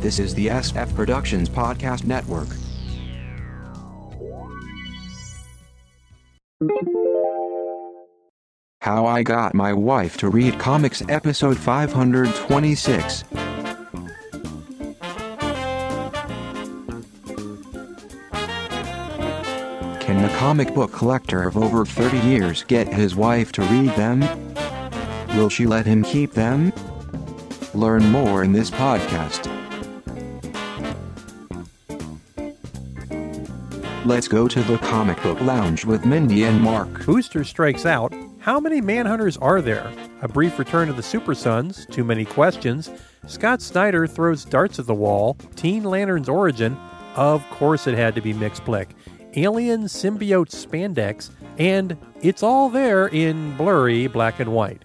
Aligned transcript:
This 0.00 0.18
is 0.18 0.34
the 0.34 0.46
SF 0.46 0.94
Productions 0.96 1.50
Podcast 1.50 2.04
Network. 2.04 2.48
How 8.80 9.04
I 9.04 9.22
Got 9.22 9.54
My 9.54 9.74
Wife 9.74 10.16
to 10.16 10.30
Read 10.30 10.58
Comics, 10.58 11.02
Episode 11.10 11.58
526. 11.58 13.24
Can 20.00 20.22
the 20.22 20.34
comic 20.38 20.74
book 20.74 20.92
collector 20.92 21.42
of 21.42 21.58
over 21.58 21.84
30 21.84 22.16
years 22.26 22.64
get 22.64 22.88
his 22.88 23.14
wife 23.14 23.52
to 23.52 23.60
read 23.64 23.90
them? 23.96 24.20
Will 25.36 25.50
she 25.50 25.66
let 25.66 25.84
him 25.84 26.02
keep 26.02 26.32
them? 26.32 26.72
Learn 27.74 28.04
more 28.10 28.42
in 28.42 28.52
this 28.52 28.70
podcast. 28.70 29.59
Let's 34.06 34.28
go 34.28 34.48
to 34.48 34.62
the 34.62 34.78
comic 34.78 35.22
book 35.22 35.42
lounge 35.42 35.84
with 35.84 36.06
Mindy 36.06 36.44
and 36.44 36.58
Mark. 36.58 37.04
Booster 37.04 37.44
strikes 37.44 37.84
out. 37.84 38.14
How 38.38 38.58
many 38.58 38.80
Manhunters 38.80 39.36
are 39.42 39.60
there? 39.60 39.92
A 40.22 40.28
brief 40.28 40.58
return 40.58 40.88
to 40.88 40.94
the 40.94 41.02
Super 41.02 41.34
Sons. 41.34 41.84
Too 41.84 42.02
many 42.02 42.24
questions. 42.24 42.90
Scott 43.26 43.60
Snyder 43.60 44.06
throws 44.06 44.46
darts 44.46 44.78
at 44.78 44.86
the 44.86 44.94
wall. 44.94 45.34
Teen 45.54 45.84
Lantern's 45.84 46.30
origin. 46.30 46.78
Of 47.14 47.46
course, 47.50 47.86
it 47.86 47.94
had 47.94 48.14
to 48.14 48.22
be 48.22 48.32
Mxyzptlk. 48.32 48.86
Alien 49.36 49.82
symbiote 49.82 50.48
spandex. 50.48 51.28
And 51.58 51.98
it's 52.22 52.42
all 52.42 52.70
there 52.70 53.08
in 53.08 53.54
blurry 53.58 54.06
black 54.06 54.40
and 54.40 54.54
white. 54.54 54.82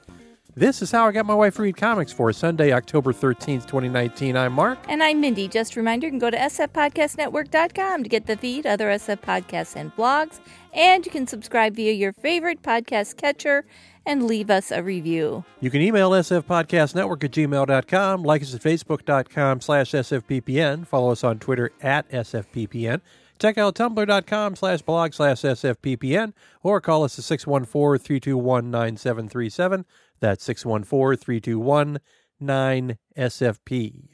This 0.57 0.81
is 0.81 0.89
how 0.89 1.05
I 1.05 1.11
got 1.11 1.25
my 1.25 1.33
wife 1.33 1.57
to 1.57 1.63
read 1.63 1.75
comics 1.75 2.13
for 2.13 2.31
Sunday, 2.31 2.71
October 2.71 3.11
13th, 3.11 3.67
2019. 3.67 4.37
I'm 4.37 4.53
Mark. 4.53 4.79
And 4.87 5.03
I'm 5.03 5.19
Mindy. 5.19 5.49
Just 5.49 5.75
a 5.75 5.81
reminder, 5.81 6.07
you 6.07 6.11
can 6.11 6.19
go 6.19 6.29
to 6.29 6.37
sfpodcastnetwork.com 6.37 8.03
to 8.03 8.07
get 8.07 8.25
the 8.25 8.37
feed, 8.37 8.65
other 8.65 8.87
SF 8.87 9.19
podcasts, 9.19 9.75
and 9.75 9.93
blogs. 9.97 10.39
And 10.73 11.05
you 11.05 11.11
can 11.11 11.27
subscribe 11.27 11.75
via 11.75 11.91
your 11.91 12.13
favorite 12.13 12.61
podcast 12.61 13.17
catcher 13.17 13.65
and 14.05 14.23
leave 14.23 14.49
us 14.49 14.71
a 14.71 14.81
review. 14.81 15.43
You 15.59 15.69
can 15.69 15.81
email 15.81 16.11
sfpodcastnetwork 16.11 17.25
at 17.25 17.31
gmail.com, 17.31 18.23
like 18.23 18.41
us 18.41 18.55
at 18.55 18.61
facebook.com 18.61 19.59
slash 19.59 19.91
sfppn, 19.91 20.87
follow 20.87 21.11
us 21.11 21.25
on 21.25 21.37
Twitter 21.39 21.73
at 21.81 22.09
sfppn. 22.09 23.01
Check 23.39 23.57
out 23.57 23.75
tumblr.com 23.75 24.55
slash 24.55 24.81
blog 24.83 25.13
slash 25.13 25.41
sfppn 25.41 26.31
or 26.63 26.79
call 26.79 27.03
us 27.03 27.19
at 27.19 27.25
614 27.25 28.01
321 28.01 28.71
9737. 28.71 29.85
That's 30.25 30.43
614 30.43 31.19
321 31.23 31.99
9SFP. 32.41 34.07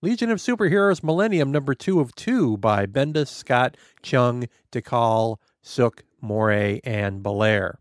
Legion 0.00 0.30
of 0.30 0.38
Superheroes 0.38 1.02
Millennium 1.02 1.50
number 1.50 1.74
two 1.74 1.98
of 1.98 2.14
two 2.14 2.56
by 2.56 2.86
Bendis, 2.86 3.26
Scott, 3.26 3.76
Cheung, 4.00 4.46
DeCal, 4.70 5.38
Sook, 5.60 6.04
Morey, 6.20 6.80
and 6.84 7.20
Bellaire. 7.20 7.78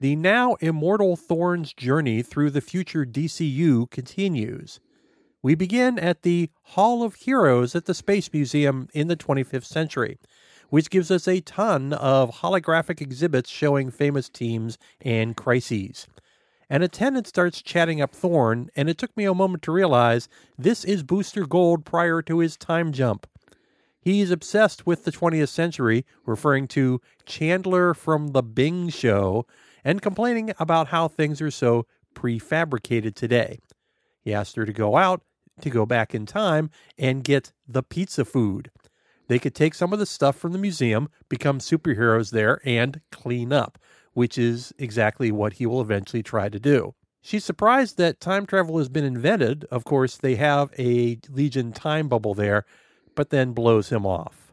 The 0.00 0.16
now 0.16 0.54
immortal 0.60 1.16
Thorn's 1.16 1.74
journey 1.74 2.22
through 2.22 2.48
the 2.48 2.62
future 2.62 3.04
DCU 3.04 3.90
continues. 3.90 4.80
We 5.42 5.54
begin 5.54 5.98
at 5.98 6.22
the 6.22 6.48
Hall 6.62 7.02
of 7.02 7.16
Heroes 7.16 7.74
at 7.74 7.84
the 7.84 7.92
Space 7.92 8.32
Museum 8.32 8.88
in 8.94 9.08
the 9.08 9.16
25th 9.16 9.66
century, 9.66 10.18
which 10.70 10.90
gives 10.90 11.10
us 11.10 11.28
a 11.28 11.40
ton 11.40 11.92
of 11.92 12.36
holographic 12.36 13.00
exhibits 13.00 13.50
showing 13.50 13.90
famous 13.90 14.28
teams 14.28 14.78
and 15.00 15.36
crises. 15.36 16.06
An 16.70 16.82
attendant 16.82 17.26
starts 17.26 17.60
chatting 17.60 18.00
up 18.00 18.14
Thorn, 18.14 18.70
and 18.76 18.88
it 18.88 18.96
took 18.96 19.14
me 19.16 19.24
a 19.24 19.34
moment 19.34 19.62
to 19.64 19.72
realize 19.72 20.28
this 20.56 20.84
is 20.84 21.02
Booster 21.02 21.44
Gold 21.44 21.84
prior 21.84 22.22
to 22.22 22.38
his 22.38 22.56
time 22.56 22.92
jump. 22.92 23.26
He's 24.00 24.30
obsessed 24.30 24.86
with 24.86 25.04
the 25.04 25.12
20th 25.12 25.48
century, 25.48 26.06
referring 26.24 26.68
to 26.68 27.00
Chandler 27.26 27.92
from 27.92 28.28
The 28.28 28.42
Bing 28.42 28.88
Show, 28.88 29.46
and 29.84 30.00
complaining 30.00 30.52
about 30.58 30.88
how 30.88 31.08
things 31.08 31.42
are 31.42 31.50
so 31.50 31.86
prefabricated 32.14 33.14
today. 33.14 33.58
He 34.22 34.32
asked 34.32 34.56
her 34.56 34.64
to 34.64 34.72
go 34.72 34.96
out, 34.96 35.22
to 35.60 35.70
go 35.70 35.84
back 35.84 36.14
in 36.14 36.24
time, 36.24 36.70
and 36.96 37.24
get 37.24 37.52
the 37.66 37.82
pizza 37.82 38.24
food. 38.24 38.70
They 39.30 39.38
could 39.38 39.54
take 39.54 39.76
some 39.76 39.92
of 39.92 40.00
the 40.00 40.06
stuff 40.06 40.34
from 40.34 40.50
the 40.50 40.58
museum, 40.58 41.08
become 41.28 41.60
superheroes 41.60 42.32
there, 42.32 42.60
and 42.64 43.00
clean 43.12 43.52
up, 43.52 43.78
which 44.12 44.36
is 44.36 44.72
exactly 44.76 45.30
what 45.30 45.52
he 45.52 45.66
will 45.66 45.80
eventually 45.80 46.24
try 46.24 46.48
to 46.48 46.58
do. 46.58 46.96
She's 47.22 47.44
surprised 47.44 47.96
that 47.98 48.18
time 48.18 48.44
travel 48.44 48.78
has 48.78 48.88
been 48.88 49.04
invented. 49.04 49.66
Of 49.70 49.84
course, 49.84 50.16
they 50.16 50.34
have 50.34 50.72
a 50.76 51.20
Legion 51.28 51.70
time 51.70 52.08
bubble 52.08 52.34
there, 52.34 52.64
but 53.14 53.30
then 53.30 53.52
blows 53.52 53.90
him 53.90 54.04
off. 54.04 54.52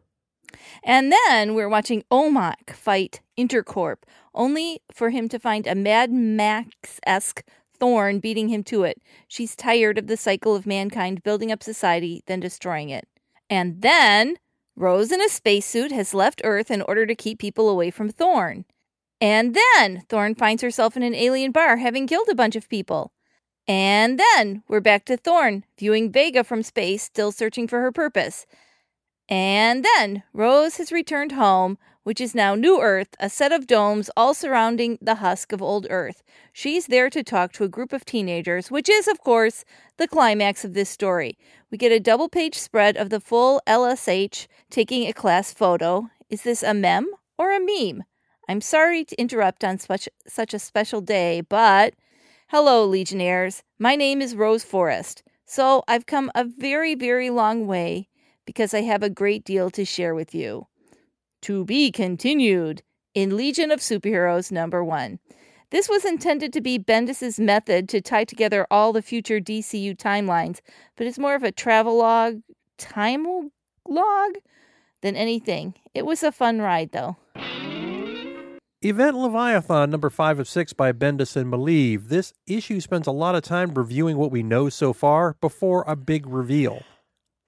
And 0.83 1.11
then 1.11 1.55
we're 1.55 1.69
watching 1.69 2.03
OMAC 2.11 2.69
fight 2.69 3.21
Intercorp, 3.35 4.03
only 4.35 4.81
for 4.93 5.09
him 5.09 5.27
to 5.29 5.39
find 5.39 5.65
a 5.65 5.73
Mad 5.73 6.11
Max 6.11 6.99
esque 7.03 7.43
Thorn 7.79 8.19
beating 8.19 8.49
him 8.49 8.63
to 8.65 8.83
it. 8.83 9.01
She's 9.27 9.55
tired 9.55 9.97
of 9.97 10.05
the 10.05 10.17
cycle 10.17 10.55
of 10.55 10.67
mankind 10.67 11.23
building 11.23 11.51
up 11.51 11.63
society, 11.63 12.21
then 12.27 12.39
destroying 12.39 12.91
it. 12.91 13.07
And 13.49 13.81
then 13.81 14.35
Rose 14.77 15.11
in 15.11 15.21
a 15.21 15.27
spacesuit 15.27 15.91
has 15.91 16.13
left 16.13 16.39
Earth 16.43 16.69
in 16.69 16.83
order 16.83 17.07
to 17.07 17.15
keep 17.15 17.39
people 17.39 17.67
away 17.67 17.89
from 17.89 18.09
Thorn. 18.09 18.63
And 19.19 19.55
then 19.55 20.03
Thorn 20.07 20.35
finds 20.35 20.61
herself 20.61 20.95
in 20.95 21.01
an 21.01 21.15
alien 21.15 21.51
bar 21.51 21.77
having 21.77 22.05
killed 22.05 22.29
a 22.29 22.35
bunch 22.35 22.55
of 22.55 22.69
people. 22.69 23.11
And 23.67 24.19
then 24.19 24.61
we're 24.67 24.79
back 24.79 25.03
to 25.05 25.17
Thorn, 25.17 25.63
viewing 25.79 26.11
Vega 26.11 26.43
from 26.43 26.61
space, 26.61 27.01
still 27.01 27.31
searching 27.31 27.67
for 27.67 27.81
her 27.81 27.91
purpose. 27.91 28.45
And 29.27 29.83
then 29.83 30.21
Rose 30.31 30.77
has 30.77 30.91
returned 30.91 31.31
home, 31.31 31.79
which 32.07 32.21
is 32.21 32.33
now 32.33 32.55
New 32.55 32.79
Earth, 32.79 33.17
a 33.19 33.29
set 33.29 33.51
of 33.51 33.67
domes 33.67 34.09
all 34.15 34.33
surrounding 34.33 34.97
the 35.01 35.15
husk 35.15 35.51
of 35.51 35.61
old 35.61 35.85
Earth. 35.89 36.23
She's 36.53 36.87
there 36.87 37.09
to 37.09 37.21
talk 37.21 37.51
to 37.51 37.65
a 37.65 37.67
group 37.67 37.91
of 37.91 38.05
teenagers, 38.05 38.71
which 38.71 38.87
is, 38.87 39.09
of 39.09 39.19
course, 39.19 39.65
the 39.97 40.07
climax 40.07 40.63
of 40.63 40.73
this 40.73 40.89
story. 40.89 41.37
We 41.69 41.77
get 41.77 41.91
a 41.91 41.99
double 41.99 42.29
page 42.29 42.55
spread 42.55 42.95
of 42.95 43.09
the 43.09 43.19
full 43.19 43.61
LSH 43.67 44.47
taking 44.69 45.05
a 45.05 45.11
class 45.11 45.51
photo. 45.51 46.09
Is 46.29 46.43
this 46.43 46.63
a 46.63 46.73
mem 46.73 47.11
or 47.37 47.51
a 47.51 47.59
meme? 47.59 48.05
I'm 48.47 48.61
sorry 48.61 49.03
to 49.03 49.19
interrupt 49.19 49.65
on 49.65 49.77
such, 49.77 50.07
such 50.25 50.53
a 50.53 50.59
special 50.59 51.01
day, 51.01 51.41
but 51.41 51.93
hello, 52.47 52.85
Legionnaires. 52.85 53.63
My 53.79 53.97
name 53.97 54.21
is 54.21 54.33
Rose 54.33 54.63
Forrest. 54.63 55.23
So 55.45 55.83
I've 55.89 56.05
come 56.05 56.31
a 56.33 56.45
very, 56.45 56.95
very 56.95 57.29
long 57.29 57.67
way 57.67 58.07
because 58.45 58.73
I 58.73 58.83
have 58.83 59.03
a 59.03 59.09
great 59.09 59.43
deal 59.43 59.69
to 59.71 59.83
share 59.83 60.15
with 60.15 60.33
you. 60.33 60.67
To 61.43 61.65
be 61.65 61.91
continued 61.91 62.81
in 63.13 63.37
Legion 63.37 63.71
of 63.71 63.79
Superheroes 63.79 64.51
number 64.51 64.83
one. 64.83 65.19
This 65.69 65.89
was 65.89 66.05
intended 66.05 66.53
to 66.53 66.61
be 66.61 66.79
Bendis's 66.79 67.39
method 67.39 67.89
to 67.89 68.01
tie 68.01 68.23
together 68.23 68.65
all 68.71 68.93
the 68.93 69.01
future 69.01 69.39
DCU 69.41 69.97
timelines, 69.97 70.59
but 70.95 71.07
it's 71.07 71.19
more 71.19 71.35
of 71.35 71.43
a 71.43 71.51
travelogue, 71.51 72.41
time 72.77 73.51
log 73.85 74.31
than 75.01 75.15
anything. 75.15 75.73
It 75.93 76.05
was 76.05 76.23
a 76.23 76.31
fun 76.31 76.61
ride, 76.61 76.91
though. 76.91 77.17
Event 78.81 79.17
Leviathan 79.17 79.89
number 79.89 80.09
5 80.09 80.39
of 80.39 80.47
6 80.47 80.73
by 80.73 80.91
Bendis 80.91 81.35
and 81.35 81.51
Maleev. 81.51 82.09
This 82.09 82.31
issue 82.45 82.79
spends 82.79 83.07
a 83.07 83.11
lot 83.11 83.35
of 83.35 83.41
time 83.41 83.73
reviewing 83.73 84.17
what 84.17 84.31
we 84.31 84.43
know 84.43 84.69
so 84.69 84.93
far 84.93 85.35
before 85.41 85.83
a 85.87 85.95
big 85.95 86.27
reveal. 86.27 86.83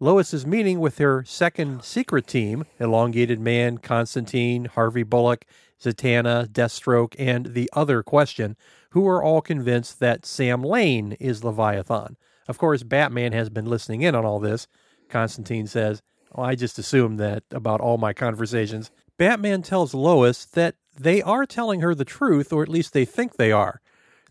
Lois 0.02 0.34
is 0.34 0.46
meeting 0.46 0.80
with 0.80 0.98
her 1.00 1.26
second 1.26 1.84
secret 1.84 2.26
team 2.26 2.64
Elongated 2.80 3.38
Man, 3.38 3.78
Constantine, 3.80 4.64
Harvey 4.64 5.04
Bullock, 5.04 5.44
Zatanna, 5.82 6.48
Deathstroke, 6.48 7.16
and 7.20 7.48
the 7.48 7.70
other 7.74 8.02
question, 8.02 8.56
who 8.92 9.06
are 9.06 9.22
all 9.22 9.42
convinced 9.42 10.00
that 10.00 10.26
Sam 10.26 10.64
Lane 10.64 11.18
is 11.20 11.44
Leviathan. 11.44 12.16
Of 12.48 12.58
course, 12.58 12.84
Batman 12.84 13.34
has 13.34 13.50
been 13.50 13.66
listening 13.66 14.02
in 14.02 14.16
on 14.16 14.24
all 14.26 14.40
this. 14.40 14.68
Constantine 15.10 15.68
says, 15.68 16.02
oh, 16.34 16.44
I 16.44 16.56
just 16.56 16.80
assumed 16.80 17.20
that 17.20 17.44
about 17.52 17.82
all 17.82 17.98
my 17.98 18.14
conversations. 18.14 18.92
Batman 19.18 19.64
tells 19.64 19.94
Lois 19.94 20.46
that 20.46 20.76
they 20.98 21.22
are 21.22 21.46
telling 21.46 21.82
her 21.82 21.94
the 21.94 22.06
truth, 22.06 22.54
or 22.54 22.64
at 22.64 22.70
least 22.70 22.94
they 22.94 23.04
think 23.04 23.36
they 23.36 23.52
are. 23.52 23.82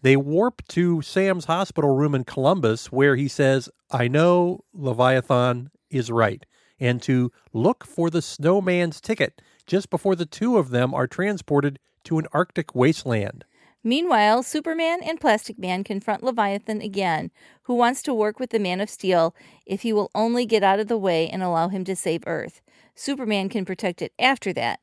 They 0.03 0.17
warp 0.17 0.63
to 0.69 1.03
Sam's 1.03 1.47
hospital 1.47 1.97
room 1.97 2.15
in 2.15 2.25
Columbus 2.25 2.93
where 2.93 3.17
he 3.17 3.29
says, 3.29 3.69
I 3.91 4.07
know 4.09 4.65
Leviathan 4.73 5.71
is 5.91 6.11
right, 6.11 6.45
and 6.79 7.03
to 7.03 7.33
look 7.53 7.85
for 7.85 8.11
the 8.11 8.23
snowman's 8.23 9.01
ticket 9.01 9.43
just 9.67 9.91
before 9.91 10.15
the 10.15 10.27
two 10.27 10.57
of 10.57 10.71
them 10.71 10.95
are 10.95 11.07
transported 11.07 11.79
to 12.05 12.19
an 12.19 12.27
Arctic 12.33 12.75
wasteland. 12.75 13.45
Meanwhile, 13.85 14.43
Superman 14.43 15.01
and 15.03 15.21
Plastic 15.21 15.59
Man 15.59 15.85
confront 15.85 16.23
Leviathan 16.23 16.81
again, 16.83 17.31
who 17.63 17.75
wants 17.75 18.03
to 18.03 18.15
work 18.15 18.41
with 18.41 18.51
the 18.51 18.59
Man 18.59 18.81
of 18.81 18.91
Steel 18.91 19.35
if 19.67 19.83
he 19.83 19.93
will 19.93 20.11
only 20.15 20.47
get 20.47 20.63
out 20.63 20.81
of 20.81 20.89
the 20.89 20.99
way 20.99 21.29
and 21.29 21.43
allow 21.43 21.69
him 21.69 21.85
to 21.85 21.97
save 21.97 22.23
Earth. 22.27 22.61
Superman 22.95 23.49
can 23.49 23.65
protect 23.65 24.03
it 24.03 24.13
after 24.19 24.53
that. 24.53 24.81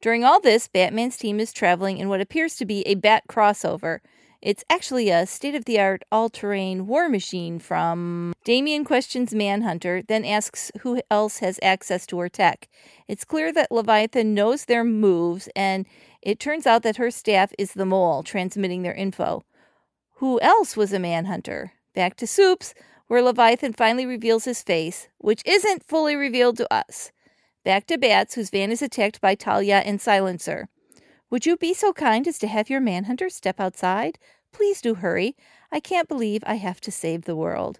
During 0.00 0.24
all 0.24 0.40
this, 0.40 0.68
Batman's 0.68 1.18
team 1.18 1.38
is 1.38 1.52
traveling 1.52 1.98
in 1.98 2.08
what 2.08 2.22
appears 2.22 2.56
to 2.56 2.64
be 2.64 2.80
a 2.82 2.94
bat 2.94 3.24
crossover. 3.28 4.00
It's 4.42 4.64
actually 4.70 5.10
a 5.10 5.26
state 5.26 5.54
of 5.54 5.66
the 5.66 5.78
art 5.78 6.02
all 6.10 6.30
terrain 6.30 6.86
war 6.86 7.08
machine 7.08 7.58
from. 7.58 8.32
Damian 8.42 8.84
questions 8.84 9.34
Manhunter, 9.34 10.02
then 10.02 10.24
asks 10.24 10.72
who 10.80 11.02
else 11.10 11.38
has 11.38 11.60
access 11.62 12.06
to 12.06 12.18
her 12.18 12.30
tech. 12.30 12.68
It's 13.06 13.24
clear 13.24 13.52
that 13.52 13.70
Leviathan 13.70 14.32
knows 14.32 14.64
their 14.64 14.82
moves, 14.82 15.48
and 15.54 15.86
it 16.22 16.40
turns 16.40 16.66
out 16.66 16.82
that 16.84 16.96
her 16.96 17.10
staff 17.10 17.52
is 17.58 17.74
the 17.74 17.84
mole 17.84 18.22
transmitting 18.22 18.82
their 18.82 18.94
info. 18.94 19.44
Who 20.16 20.40
else 20.40 20.76
was 20.76 20.92
a 20.92 20.98
Manhunter? 20.98 21.72
Back 21.94 22.16
to 22.16 22.26
Soups, 22.26 22.72
where 23.08 23.22
Leviathan 23.22 23.74
finally 23.74 24.06
reveals 24.06 24.44
his 24.44 24.62
face, 24.62 25.08
which 25.18 25.42
isn't 25.44 25.84
fully 25.84 26.16
revealed 26.16 26.56
to 26.58 26.72
us. 26.72 27.12
Back 27.62 27.86
to 27.88 27.98
Bats, 27.98 28.34
whose 28.34 28.48
van 28.48 28.70
is 28.70 28.80
attacked 28.80 29.20
by 29.20 29.34
Talia 29.34 29.80
and 29.80 30.00
Silencer. 30.00 30.68
Would 31.30 31.46
you 31.46 31.56
be 31.56 31.74
so 31.74 31.92
kind 31.92 32.26
as 32.26 32.40
to 32.40 32.48
have 32.48 32.68
your 32.68 32.80
manhunter 32.80 33.28
step 33.28 33.60
outside? 33.60 34.18
Please 34.50 34.80
do 34.80 34.96
hurry. 34.96 35.36
I 35.70 35.78
can't 35.78 36.08
believe 36.08 36.42
I 36.44 36.56
have 36.56 36.80
to 36.80 36.90
save 36.90 37.22
the 37.22 37.36
world. 37.36 37.78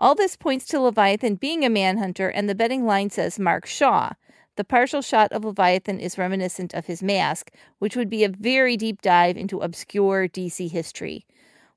All 0.00 0.16
this 0.16 0.34
points 0.34 0.66
to 0.66 0.80
Leviathan 0.80 1.36
being 1.36 1.64
a 1.64 1.70
manhunter, 1.70 2.28
and 2.28 2.48
the 2.48 2.56
betting 2.56 2.84
line 2.84 3.08
says 3.10 3.38
Mark 3.38 3.66
Shaw. 3.66 4.14
The 4.56 4.64
partial 4.64 5.00
shot 5.00 5.30
of 5.30 5.44
Leviathan 5.44 6.00
is 6.00 6.18
reminiscent 6.18 6.74
of 6.74 6.86
his 6.86 7.04
mask, 7.04 7.52
which 7.78 7.94
would 7.94 8.10
be 8.10 8.24
a 8.24 8.28
very 8.28 8.76
deep 8.76 9.00
dive 9.00 9.36
into 9.36 9.60
obscure 9.60 10.26
DC 10.26 10.68
history. 10.68 11.24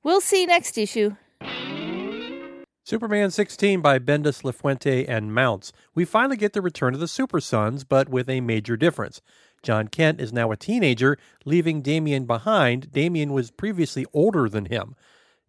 We'll 0.01 0.21
see 0.21 0.47
next 0.47 0.75
issue. 0.75 1.15
Superman 2.83 3.31
16 3.31 3.81
by 3.81 3.97
Bendis, 3.97 4.43
LaFuente, 4.43 5.05
and 5.07 5.33
Mounts. 5.33 5.71
We 5.95 6.05
finally 6.05 6.37
get 6.37 6.53
the 6.53 6.61
return 6.61 6.93
of 6.93 6.99
the 6.99 7.07
Super 7.07 7.39
Sons, 7.39 7.83
but 7.83 8.09
with 8.09 8.29
a 8.29 8.41
major 8.41 8.77
difference. 8.77 9.21
Jon 9.65 9.87
Kent 9.87 10.21
is 10.21 10.31
now 10.31 10.51
a 10.51 10.55
teenager, 10.55 11.17
leaving 11.43 11.81
Damian 11.81 12.25
behind. 12.25 12.91
Damian 12.91 13.33
was 13.33 13.49
previously 13.49 14.05
older 14.13 14.47
than 14.47 14.65
him. 14.65 14.95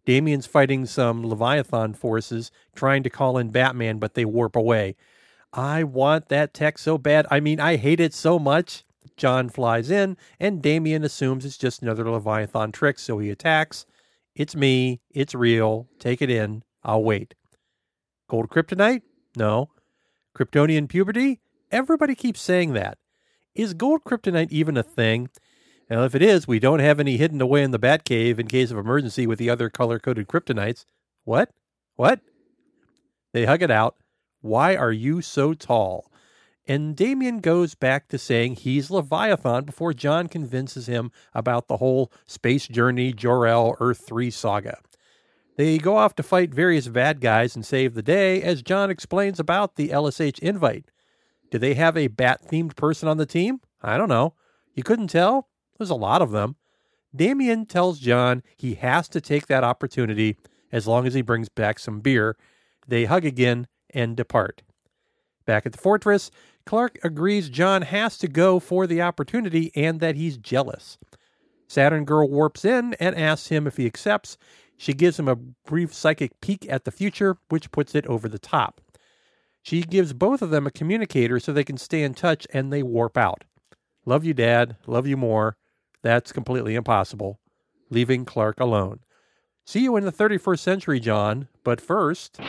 Damian's 0.05 0.47
fighting 0.47 0.87
some 0.87 1.23
Leviathan 1.23 1.93
forces, 1.93 2.51
trying 2.75 3.03
to 3.03 3.11
call 3.11 3.37
in 3.37 3.51
Batman, 3.51 3.99
but 3.99 4.15
they 4.15 4.25
warp 4.25 4.55
away. 4.55 4.95
I 5.53 5.83
want 5.83 6.29
that 6.29 6.55
tech 6.55 6.79
so 6.79 6.97
bad. 6.97 7.27
I 7.29 7.39
mean, 7.39 7.59
I 7.59 7.75
hate 7.75 7.99
it 7.99 8.13
so 8.13 8.39
much. 8.39 8.83
Jon 9.17 9.49
flies 9.49 9.91
in, 9.91 10.17
and 10.39 10.63
Damian 10.63 11.03
assumes 11.03 11.45
it's 11.45 11.57
just 11.57 11.83
another 11.83 12.09
Leviathan 12.09 12.71
trick, 12.71 12.97
so 12.97 13.19
he 13.19 13.29
attacks. 13.29 13.85
It's 14.35 14.55
me. 14.55 14.99
It's 15.11 15.35
real. 15.35 15.87
Take 15.99 16.23
it 16.23 16.31
in. 16.31 16.63
I'll 16.83 17.03
wait. 17.03 17.35
Gold 18.27 18.49
kryptonite? 18.49 19.03
No. 19.35 19.69
Kryptonian 20.35 20.89
puberty? 20.89 21.39
Everybody 21.71 22.15
keeps 22.15 22.41
saying 22.41 22.73
that. 22.73 22.97
Is 23.57 23.73
gold 23.73 24.03
kryptonite 24.03 24.51
even 24.51 24.77
a 24.77 24.83
thing? 24.83 25.29
Well, 25.89 26.03
if 26.03 26.13
it 26.13 26.21
is, 26.21 26.47
we 26.47 26.59
don't 26.59 26.77
have 26.77 26.99
any 26.99 27.17
hidden 27.17 27.41
away 27.41 27.63
in 27.63 27.71
the 27.71 27.79
Batcave 27.79 28.37
in 28.37 28.47
case 28.47 28.69
of 28.69 28.77
emergency 28.77 29.25
with 29.25 29.39
the 29.39 29.49
other 29.49 29.67
color 29.67 29.97
coded 29.97 30.27
kryptonites. 30.27 30.85
What? 31.23 31.49
What? 31.95 32.19
They 33.33 33.45
hug 33.45 33.63
it 33.63 33.71
out. 33.71 33.95
Why 34.41 34.75
are 34.75 34.91
you 34.91 35.23
so 35.23 35.55
tall? 35.55 36.11
And 36.67 36.95
Damian 36.95 37.39
goes 37.39 37.73
back 37.73 38.09
to 38.09 38.19
saying 38.19 38.57
he's 38.57 38.91
Leviathan 38.91 39.63
before 39.63 39.91
Jon 39.91 40.27
convinces 40.27 40.85
him 40.85 41.11
about 41.33 41.67
the 41.67 41.77
whole 41.77 42.11
space 42.27 42.67
journey 42.67 43.11
Jor-El 43.11 43.75
Earth 43.79 44.03
3 44.05 44.29
saga. 44.29 44.77
They 45.55 45.79
go 45.79 45.97
off 45.97 46.13
to 46.17 46.23
fight 46.23 46.53
various 46.53 46.87
bad 46.89 47.21
guys 47.21 47.55
and 47.55 47.65
save 47.65 47.95
the 47.95 48.03
day 48.03 48.43
as 48.43 48.61
Jon 48.61 48.91
explains 48.91 49.39
about 49.39 49.77
the 49.77 49.89
LSH 49.89 50.37
invite. 50.39 50.91
Do 51.49 51.57
they 51.57 51.73
have 51.75 51.95
a 51.95 52.07
bat 52.07 52.41
themed 52.45 52.75
person 52.75 53.07
on 53.07 53.17
the 53.17 53.25
team? 53.25 53.61
I 53.81 53.97
don't 53.97 54.09
know. 54.09 54.33
You 54.73 54.83
couldn't 54.83 55.07
tell? 55.07 55.47
There's 55.77 55.89
a 55.89 55.95
lot 55.95 56.21
of 56.21 56.31
them. 56.31 56.55
Damian 57.15 57.65
tells 57.65 57.99
Jon 57.99 58.43
he 58.57 58.75
has 58.75 59.07
to 59.09 59.21
take 59.21 59.47
that 59.47 59.63
opportunity 59.63 60.37
as 60.71 60.87
long 60.87 61.07
as 61.07 61.13
he 61.13 61.21
brings 61.21 61.49
back 61.49 61.79
some 61.79 62.01
beer. 62.01 62.37
They 62.87 63.05
hug 63.05 63.25
again 63.25 63.67
and 63.91 64.15
depart. 64.15 64.61
Back 65.45 65.65
at 65.65 65.71
the 65.71 65.77
fortress, 65.77 66.29
Clark 66.65 66.99
agrees 67.03 67.49
Jon 67.49 67.83
has 67.83 68.17
to 68.17 68.27
go 68.27 68.59
for 68.59 68.85
the 68.85 69.01
opportunity 69.01 69.71
and 69.75 69.99
that 70.01 70.15
he's 70.15 70.37
jealous. 70.37 70.97
Saturn 71.67 72.05
Girl 72.05 72.29
warps 72.29 72.65
in 72.65 72.93
and 72.95 73.15
asks 73.15 73.47
him 73.47 73.65
if 73.67 73.77
he 73.77 73.85
accepts. 73.85 74.37
She 74.77 74.93
gives 74.93 75.17
him 75.17 75.27
a 75.27 75.35
brief 75.35 75.93
psychic 75.93 76.39
peek 76.41 76.67
at 76.69 76.83
the 76.85 76.91
future, 76.91 77.37
which 77.49 77.71
puts 77.71 77.95
it 77.95 78.05
over 78.07 78.29
the 78.29 78.39
top. 78.39 78.81
She 79.67 79.81
gives 79.81 80.13
both 80.13 80.41
of 80.41 80.49
them 80.49 80.65
a 80.65 80.71
communicator 80.71 81.41
so 81.41 81.51
they 81.51 81.65
can 81.65 81.75
stay 81.75 82.01
in 82.01 82.13
touch 82.13 82.47
and 82.53 82.71
they 82.71 82.81
warp 82.81 83.17
out. 83.17 83.43
Love 84.05 84.23
you, 84.23 84.33
Dad. 84.33 84.77
Love 84.87 85.07
you 85.07 85.17
more. 85.17 85.57
That's 86.01 86.31
completely 86.31 86.75
impossible. 86.75 87.41
Leaving 87.89 88.23
Clark 88.23 88.61
alone. 88.61 89.01
See 89.65 89.81
you 89.81 89.97
in 89.97 90.05
the 90.05 90.11
31st 90.13 90.59
century, 90.59 91.01
Jon. 91.01 91.49
But 91.65 91.81
first. 91.81 92.39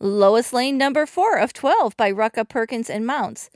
Lois 0.00 0.54
Lane 0.54 0.78
number 0.78 1.04
4 1.04 1.36
of 1.36 1.52
12 1.52 1.94
by 1.98 2.10
Rucka 2.10 2.48
Perkins 2.48 2.88
and 2.88 3.06
Mounts. 3.06 3.50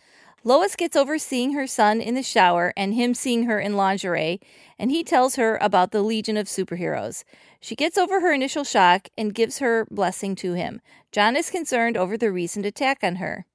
Lois 0.45 0.77
gets 0.77 0.95
over 0.95 1.19
seeing 1.19 1.55
her 1.55 1.67
son 1.67 2.03
in 2.03 2.15
the 2.15 2.23
shower 2.23 2.75
and 2.77 2.93
him 2.93 3.15
seeing 3.15 3.45
her 3.45 3.59
in 3.59 3.79
lingerie, 3.79 4.43
and 4.79 4.91
he 4.91 5.03
tells 5.03 5.37
her 5.37 5.57
about 5.63 5.91
the 5.91 6.03
Legion 6.03 6.37
of 6.37 6.49
Superheroes. 6.49 7.25
She 7.61 7.75
gets 7.75 7.99
over 7.99 8.21
her 8.21 8.33
initial 8.33 8.65
shock 8.65 9.09
and 9.17 9.35
gives 9.35 9.59
her 9.59 9.87
blessing 9.91 10.35
to 10.37 10.53
him. 10.53 10.81
Jon 11.13 11.37
is 11.37 11.51
concerned 11.51 11.97
over 11.97 12.17
the 12.17 12.33
recent 12.33 12.67
attack 12.67 12.99
on 13.03 13.17
her. 13.17 13.47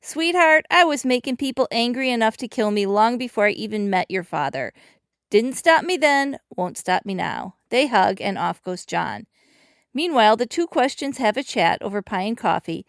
Sweetheart, 0.00 0.66
I 0.70 0.84
was 0.84 1.04
making 1.04 1.38
people 1.38 1.66
angry 1.70 2.10
enough 2.10 2.36
to 2.38 2.48
kill 2.48 2.70
me 2.70 2.84
long 2.84 3.16
before 3.16 3.46
I 3.46 3.52
even 3.52 3.88
met 3.88 4.10
your 4.10 4.22
father. 4.22 4.72
Didn't 5.30 5.54
stop 5.54 5.84
me 5.84 5.96
then, 5.96 6.38
won't 6.54 6.76
stop 6.76 7.06
me 7.06 7.14
now. 7.14 7.54
They 7.70 7.86
hug, 7.86 8.20
and 8.20 8.36
off 8.36 8.62
goes 8.62 8.84
Jon. 8.84 9.26
Meanwhile, 9.94 10.36
the 10.36 10.46
two 10.46 10.66
questions 10.66 11.18
have 11.18 11.36
a 11.36 11.42
chat 11.42 11.80
over 11.80 12.02
pie 12.02 12.22
and 12.22 12.36
coffee. 12.36 12.84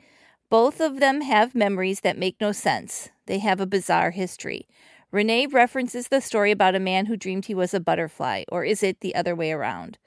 Both 0.49 0.81
of 0.81 0.99
them 0.99 1.21
have 1.21 1.55
memories 1.55 2.01
that 2.01 2.17
make 2.17 2.41
no 2.41 2.51
sense. 2.51 3.09
They 3.27 3.39
have 3.39 3.61
a 3.61 3.65
bizarre 3.65 4.11
history. 4.11 4.67
Renee 5.11 5.47
references 5.47 6.09
the 6.09 6.19
story 6.19 6.51
about 6.51 6.75
a 6.75 6.79
man 6.79 7.05
who 7.05 7.15
dreamed 7.15 7.45
he 7.45 7.55
was 7.55 7.73
a 7.73 7.79
butterfly, 7.79 8.43
or 8.49 8.65
is 8.65 8.83
it 8.83 8.99
the 8.99 9.15
other 9.15 9.35
way 9.35 9.51
around? 9.51 9.97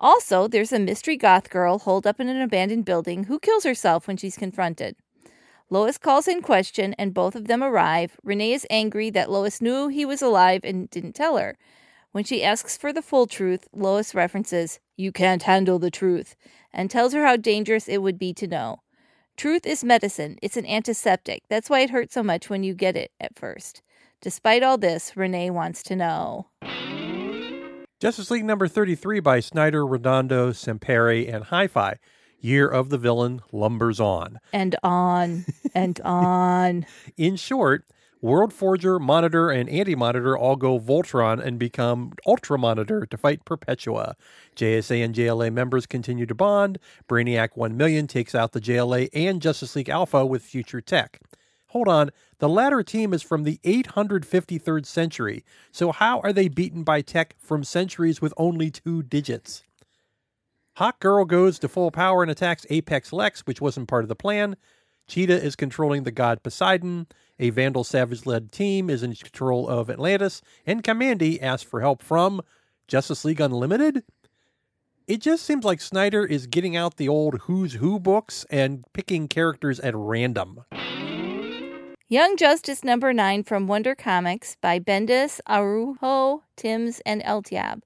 Also, 0.00 0.46
there's 0.46 0.72
a 0.72 0.78
mystery 0.78 1.16
goth 1.16 1.50
girl 1.50 1.80
holed 1.80 2.06
up 2.06 2.20
in 2.20 2.28
an 2.28 2.40
abandoned 2.40 2.84
building 2.84 3.24
who 3.24 3.38
kills 3.38 3.64
herself 3.64 4.06
when 4.06 4.16
she's 4.16 4.36
confronted. 4.36 4.94
Lois 5.70 5.98
calls 5.98 6.28
in 6.28 6.40
question, 6.40 6.94
and 6.94 7.12
both 7.12 7.34
of 7.34 7.46
them 7.46 7.62
arrive. 7.62 8.16
Renee 8.22 8.52
is 8.52 8.66
angry 8.70 9.10
that 9.10 9.30
Lois 9.30 9.60
knew 9.60 9.88
he 9.88 10.04
was 10.04 10.22
alive 10.22 10.62
and 10.64 10.88
didn't 10.88 11.14
tell 11.14 11.36
her. 11.36 11.56
When 12.12 12.24
she 12.24 12.42
asks 12.42 12.76
for 12.76 12.92
the 12.92 13.02
full 13.02 13.26
truth, 13.26 13.68
Lois 13.72 14.14
references, 14.14 14.80
You 14.96 15.12
can't 15.12 15.42
handle 15.42 15.78
the 15.78 15.90
truth, 15.90 16.36
and 16.72 16.90
tells 16.90 17.12
her 17.12 17.26
how 17.26 17.36
dangerous 17.36 17.86
it 17.86 18.00
would 18.00 18.18
be 18.18 18.32
to 18.34 18.46
know. 18.46 18.80
Truth 19.36 19.66
is 19.66 19.84
medicine, 19.84 20.38
it's 20.42 20.56
an 20.56 20.66
antiseptic. 20.66 21.42
That's 21.48 21.68
why 21.68 21.80
it 21.80 21.90
hurts 21.90 22.14
so 22.14 22.22
much 22.22 22.48
when 22.48 22.62
you 22.62 22.74
get 22.74 22.96
it 22.96 23.12
at 23.20 23.38
first. 23.38 23.82
Despite 24.20 24.62
all 24.62 24.78
this, 24.78 25.16
Renee 25.16 25.50
wants 25.50 25.82
to 25.84 25.96
know. 25.96 26.46
Justice 28.00 28.30
League 28.30 28.44
number 28.44 28.68
33 28.68 29.18
by 29.18 29.40
Snyder, 29.40 29.84
Redondo, 29.84 30.52
Sampere, 30.52 31.26
and 31.28 31.42
Hi 31.46 31.66
Fi. 31.66 31.96
Year 32.38 32.68
of 32.68 32.90
the 32.90 32.98
Villain 32.98 33.40
lumbers 33.52 33.98
on. 33.98 34.38
And 34.52 34.76
on 34.84 35.44
and 35.74 36.00
on. 36.04 36.86
In 37.16 37.34
short, 37.34 37.86
World 38.20 38.52
Forger, 38.52 39.00
Monitor, 39.00 39.50
and 39.50 39.68
Anti 39.68 39.96
Monitor 39.96 40.38
all 40.38 40.54
go 40.54 40.78
Voltron 40.78 41.44
and 41.44 41.58
become 41.58 42.12
Ultra 42.24 42.56
Monitor 42.56 43.04
to 43.04 43.16
fight 43.16 43.44
Perpetua. 43.44 44.14
JSA 44.54 45.04
and 45.04 45.12
JLA 45.12 45.52
members 45.52 45.84
continue 45.86 46.26
to 46.26 46.36
bond. 46.36 46.78
Brainiac 47.08 47.56
1 47.56 47.76
million 47.76 48.06
takes 48.06 48.32
out 48.32 48.52
the 48.52 48.60
JLA 48.60 49.08
and 49.12 49.42
Justice 49.42 49.74
League 49.74 49.88
Alpha 49.88 50.24
with 50.24 50.42
future 50.42 50.80
tech. 50.80 51.18
Hold 51.68 51.88
on, 51.88 52.10
the 52.38 52.48
latter 52.48 52.82
team 52.82 53.12
is 53.12 53.22
from 53.22 53.44
the 53.44 53.60
853rd 53.64 54.86
century, 54.86 55.44
so 55.70 55.92
how 55.92 56.20
are 56.20 56.32
they 56.32 56.48
beaten 56.48 56.82
by 56.82 57.02
tech 57.02 57.34
from 57.38 57.62
centuries 57.62 58.22
with 58.22 58.32
only 58.36 58.70
two 58.70 59.02
digits? 59.02 59.64
Hawk 60.76 61.00
Girl 61.00 61.24
goes 61.24 61.58
to 61.58 61.68
full 61.68 61.90
power 61.90 62.22
and 62.22 62.30
attacks 62.30 62.64
Apex 62.70 63.12
Lex, 63.12 63.40
which 63.40 63.60
wasn't 63.60 63.88
part 63.88 64.04
of 64.04 64.08
the 64.08 64.14
plan. 64.14 64.56
Cheetah 65.08 65.42
is 65.42 65.56
controlling 65.56 66.04
the 66.04 66.12
god 66.12 66.42
Poseidon. 66.42 67.08
A 67.40 67.50
Vandal 67.50 67.82
Savage 67.82 68.26
led 68.26 68.52
team 68.52 68.88
is 68.88 69.02
in 69.02 69.14
control 69.14 69.68
of 69.68 69.90
Atlantis. 69.90 70.40
And 70.64 70.84
Kamandi 70.84 71.42
asks 71.42 71.68
for 71.68 71.80
help 71.80 72.02
from 72.02 72.42
Justice 72.86 73.24
League 73.24 73.40
Unlimited? 73.40 74.04
It 75.08 75.20
just 75.20 75.44
seems 75.44 75.64
like 75.64 75.80
Snyder 75.80 76.24
is 76.24 76.46
getting 76.46 76.76
out 76.76 76.96
the 76.96 77.08
old 77.08 77.40
Who's 77.42 77.74
Who 77.74 77.98
books 77.98 78.46
and 78.48 78.84
picking 78.92 79.26
characters 79.26 79.80
at 79.80 79.96
random. 79.96 80.60
Young 82.10 82.38
Justice 82.38 82.82
number 82.84 83.12
9 83.12 83.42
from 83.42 83.66
Wonder 83.66 83.94
Comics 83.94 84.56
by 84.62 84.78
Bendis, 84.78 85.40
Araujo, 85.46 86.42
Timms, 86.56 87.02
and 87.04 87.22
Eltaeb. 87.22 87.82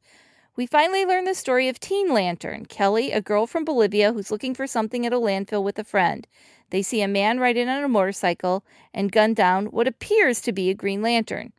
We 0.54 0.64
finally 0.64 1.04
learn 1.04 1.24
the 1.24 1.34
story 1.34 1.68
of 1.68 1.80
Teen 1.80 2.14
Lantern, 2.14 2.66
Kelly, 2.66 3.10
a 3.10 3.20
girl 3.20 3.48
from 3.48 3.64
Bolivia 3.64 4.12
who's 4.12 4.30
looking 4.30 4.54
for 4.54 4.68
something 4.68 5.04
at 5.04 5.12
a 5.12 5.16
landfill 5.16 5.64
with 5.64 5.76
a 5.80 5.82
friend. 5.82 6.28
They 6.70 6.82
see 6.82 7.02
a 7.02 7.08
man 7.08 7.40
ride 7.40 7.56
in 7.56 7.68
on 7.68 7.82
a 7.82 7.88
motorcycle 7.88 8.64
and 8.94 9.10
gun 9.10 9.34
down 9.34 9.66
what 9.66 9.88
appears 9.88 10.40
to 10.42 10.52
be 10.52 10.70
a 10.70 10.74
Green 10.74 11.02
Lantern. 11.02 11.52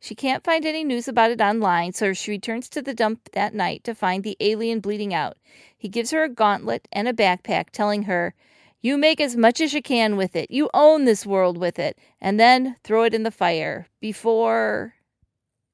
She 0.00 0.16
can't 0.16 0.42
find 0.42 0.66
any 0.66 0.82
news 0.82 1.06
about 1.06 1.30
it 1.30 1.40
online, 1.40 1.92
so 1.92 2.12
she 2.12 2.32
returns 2.32 2.68
to 2.70 2.82
the 2.82 2.94
dump 2.94 3.30
that 3.30 3.54
night 3.54 3.84
to 3.84 3.94
find 3.94 4.24
the 4.24 4.36
alien 4.40 4.80
bleeding 4.80 5.14
out. 5.14 5.36
He 5.76 5.88
gives 5.88 6.10
her 6.10 6.24
a 6.24 6.28
gauntlet 6.28 6.88
and 6.90 7.06
a 7.06 7.12
backpack, 7.12 7.70
telling 7.70 8.02
her, 8.04 8.34
You 8.80 8.96
make 8.96 9.20
as 9.20 9.36
much 9.36 9.60
as 9.60 9.72
you 9.72 9.82
can 9.82 10.16
with 10.16 10.36
it. 10.36 10.50
You 10.50 10.70
own 10.72 11.04
this 11.04 11.26
world 11.26 11.58
with 11.58 11.78
it. 11.78 11.98
And 12.20 12.38
then 12.38 12.76
throw 12.84 13.02
it 13.04 13.14
in 13.14 13.22
the 13.24 13.30
fire 13.30 13.88
before. 14.00 14.94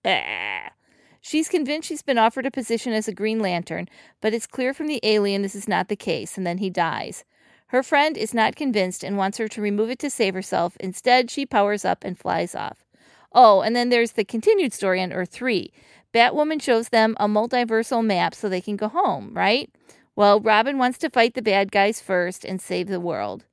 Ah. 0.05 0.71
She's 1.27 1.49
convinced 1.49 1.89
she's 1.89 2.03
been 2.03 2.19
offered 2.19 2.45
a 2.45 2.51
position 2.51 2.93
as 2.93 3.09
a 3.09 3.15
Green 3.15 3.41
Lantern, 3.41 3.89
but 4.21 4.35
it's 4.35 4.47
clear 4.47 4.75
from 4.75 4.89
the 4.89 5.01
alien 5.03 5.41
this 5.41 5.55
is 5.55 5.67
not 5.67 5.89
the 5.89 5.97
case, 5.97 6.37
and 6.37 6.47
then 6.47 6.59
he 6.59 6.69
dies. 6.69 7.25
Her 7.69 7.83
friend 7.83 8.19
is 8.19 8.35
not 8.35 8.57
convinced 8.57 9.03
and 9.03 9.17
wants 9.17 9.39
her 9.39 9.49
to 9.49 9.63
remove 9.63 9.89
it 9.89 9.99
to 10.01 10.11
save 10.11 10.35
herself. 10.35 10.77
Instead, 10.81 11.31
she 11.31 11.47
powers 11.47 11.83
up 11.83 12.05
and 12.05 12.19
flies 12.19 12.55
off. 12.55 12.85
Oh, 13.33 13.63
and 13.63 13.75
then 13.75 13.89
there's 13.89 14.13
the 14.13 14.25
continued 14.27 14.75
story 14.75 15.01
on 15.03 15.15
Earth 15.15 15.31
3. 15.31 15.73
Batwoman 16.13 16.61
shows 16.61 16.91
them 16.91 17.17
a 17.19 17.27
multiversal 17.27 18.05
map 18.05 18.35
so 18.35 18.51
they 18.51 18.61
can 18.61 18.77
go 18.77 18.89
home, 18.89 19.33
right? 19.33 19.71
Well, 20.17 20.41
Robin 20.41 20.79
wants 20.79 20.99
to 20.99 21.11
fight 21.11 21.35
the 21.35 21.43
bad 21.43 21.73
guys 21.73 22.01
first 22.01 22.45
and 22.45 22.61
save 22.61 22.87
the 22.87 23.01
world. 23.01 23.47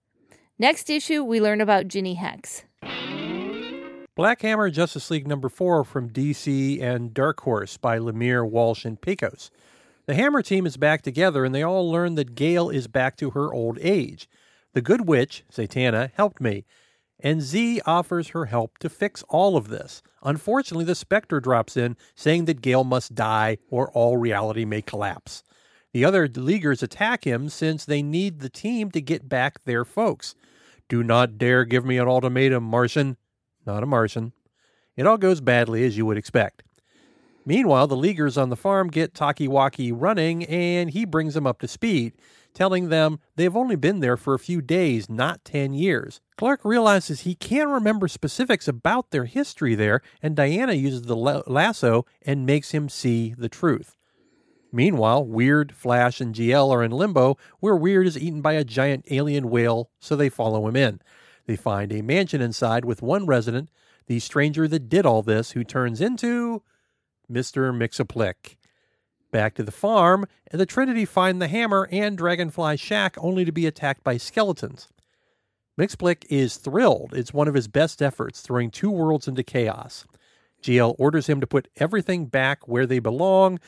Next 0.60 0.92
issue, 0.92 1.24
we 1.24 1.42
learn 1.42 1.60
about 1.60 1.88
Ginny 1.88 2.14
Hex. 2.14 2.66
Black 4.16 4.44
Hammer 4.44 4.70
Justice 4.70 5.10
League 5.10 5.28
number 5.28 5.50
four 5.50 5.84
from 5.84 6.12
DC 6.12 6.80
and 6.80 7.16
Dark 7.16 7.42
Horse 7.42 7.78
by 7.78 7.98
Lemire, 7.98 8.48
Walsh, 8.48 8.86
and 8.86 9.02
Pecos. 9.02 9.50
The 10.06 10.14
Hammer 10.14 10.44
team 10.44 10.68
is 10.68 10.78
back 10.78 11.02
together 11.02 11.44
and 11.44 11.56
they 11.56 11.64
all 11.64 11.90
learn 11.90 12.14
that 12.14 12.36
Gail 12.36 12.70
is 12.70 12.88
back 12.88 13.18
to 13.18 13.32
her 13.32 13.52
old 13.52 13.80
age. 13.82 14.30
The 14.74 14.82
Good 14.82 15.08
Witch, 15.08 15.44
Satana, 15.52 16.12
helped 16.14 16.40
me, 16.40 16.66
and 17.20 17.42
Z 17.42 17.82
offers 17.88 18.30
her 18.30 18.46
help 18.46 18.78
to 18.80 18.90
fix 18.90 19.24
all 19.30 19.58
of 19.58 19.70
this. 19.70 20.04
Unfortunately, 20.22 20.86
the 20.86 20.94
Spectre 20.94 21.40
drops 21.40 21.76
in, 21.76 21.98
saying 22.14 22.46
that 22.46 22.62
Gail 22.62 22.84
must 22.84 23.16
die 23.16 23.58
or 23.72 23.90
all 23.92 24.18
reality 24.18 24.66
may 24.66 24.84
collapse. 24.84 25.42
The 25.94 26.06
other 26.06 26.28
Leaguers 26.28 26.82
attack 26.82 27.26
him 27.26 27.50
since 27.50 27.84
they 27.84 28.02
need 28.02 28.40
the 28.40 28.50
team 28.50 28.92
to 28.92 29.02
get 29.02 29.28
back 29.28 29.64
their 29.64 29.84
folks. 29.84 30.36
Do 30.88 31.04
not 31.04 31.38
dare 31.38 31.66
give 31.66 31.86
me 31.86 31.98
an 31.98 32.08
ultimatum, 32.08 32.64
Martian. 32.64 33.18
Not 33.66 33.84
a 33.84 33.86
Martian. 33.86 34.34
It 34.96 35.06
all 35.06 35.18
goes 35.18 35.42
badly, 35.42 35.84
as 35.86 35.98
you 35.98 36.06
would 36.06 36.18
expect. 36.18 36.64
Meanwhile, 37.46 37.88
the 37.88 37.96
Leaguers 37.96 38.38
on 38.38 38.50
the 38.50 38.56
farm 38.56 38.90
get 38.90 39.14
Talkie-Walkie 39.16 39.92
running, 39.92 40.46
and 40.46 40.92
he 40.92 41.06
brings 41.06 41.34
them 41.34 41.48
up 41.48 41.60
to 41.60 41.68
speed, 41.68 42.14
telling 42.54 42.90
them 42.90 43.20
they've 43.36 43.56
only 43.56 43.76
been 43.76 44.00
there 44.00 44.18
for 44.18 44.34
a 44.34 44.40
few 44.40 44.62
days, 44.62 45.10
not 45.10 45.44
10 45.44 45.74
years. 45.74 46.22
Clark 46.38 46.64
realizes 46.64 47.22
he 47.22 47.34
can't 47.34 47.70
remember 47.70 48.08
specifics 48.08 48.68
about 48.68 49.12
their 49.12 49.26
history 49.26 49.76
there, 49.76 50.02
and 50.22 50.36
Diana 50.36 50.74
uses 50.74 51.04
the 51.04 51.16
lasso 51.16 52.06
and 52.22 52.46
makes 52.46 52.72
him 52.72 52.90
see 52.90 53.34
the 53.38 53.50
truth. 53.50 53.96
Meanwhile, 54.72 55.26
Weird, 55.26 55.74
Flash, 55.74 56.22
and 56.22 56.34
GL 56.34 56.72
are 56.72 56.84
in 56.84 56.92
limbo, 56.92 57.38
where 57.60 57.76
Weird 57.76 58.08
is 58.08 58.18
eaten 58.18 58.42
by 58.42 58.54
a 58.54 58.64
giant 58.64 59.06
alien 59.12 59.50
whale, 59.50 59.90
so 60.00 60.16
they 60.16 60.30
follow 60.30 60.68
him 60.68 60.76
in. 60.76 61.02
They 61.46 61.56
find 61.56 61.92
a 61.92 62.02
mansion 62.02 62.42
inside 62.42 62.86
with 62.86 63.02
one 63.02 63.26
resident, 63.26 63.70
the 64.08 64.20
stranger 64.20 64.68
that 64.68 64.90
did 64.90 65.06
all 65.06 65.22
this, 65.22 65.52
who 65.52 65.64
turns 65.64 66.00
into 66.00 66.64
Mr. 67.32 67.74
Mxyzptlk. 67.74 68.56
Back 69.32 69.56
to 69.56 69.64
the 69.64 69.72
farm, 69.72 70.26
and 70.50 70.60
the 70.60 70.66
Trinity 70.66 71.06
find 71.06 71.42
the 71.42 71.48
hammer 71.48 71.88
and 71.92 72.18
Dragonfly 72.18 72.78
shack 72.78 73.16
only 73.18 73.46
to 73.46 73.52
be 73.52 73.66
attacked 73.66 74.04
by 74.04 74.18
skeletons. 74.18 74.88
Mxyzptlk 75.80 76.26
is 76.30 76.58
thrilled. 76.58 77.14
It's 77.14 77.34
one 77.34 77.48
of 77.48 77.54
his 77.54 77.68
best 77.68 78.02
efforts, 78.02 78.42
throwing 78.42 78.72
two 78.72 78.92
worlds 78.92 79.28
into 79.28 79.44
chaos. 79.44 80.06
GL 80.62 80.96
orders 81.00 81.28
him 81.28 81.42
to 81.42 81.48
put 81.48 81.70
everything 81.78 82.26
back 82.26 82.68
where 82.68 82.86
they 82.86 83.00
belong, 83.00 83.60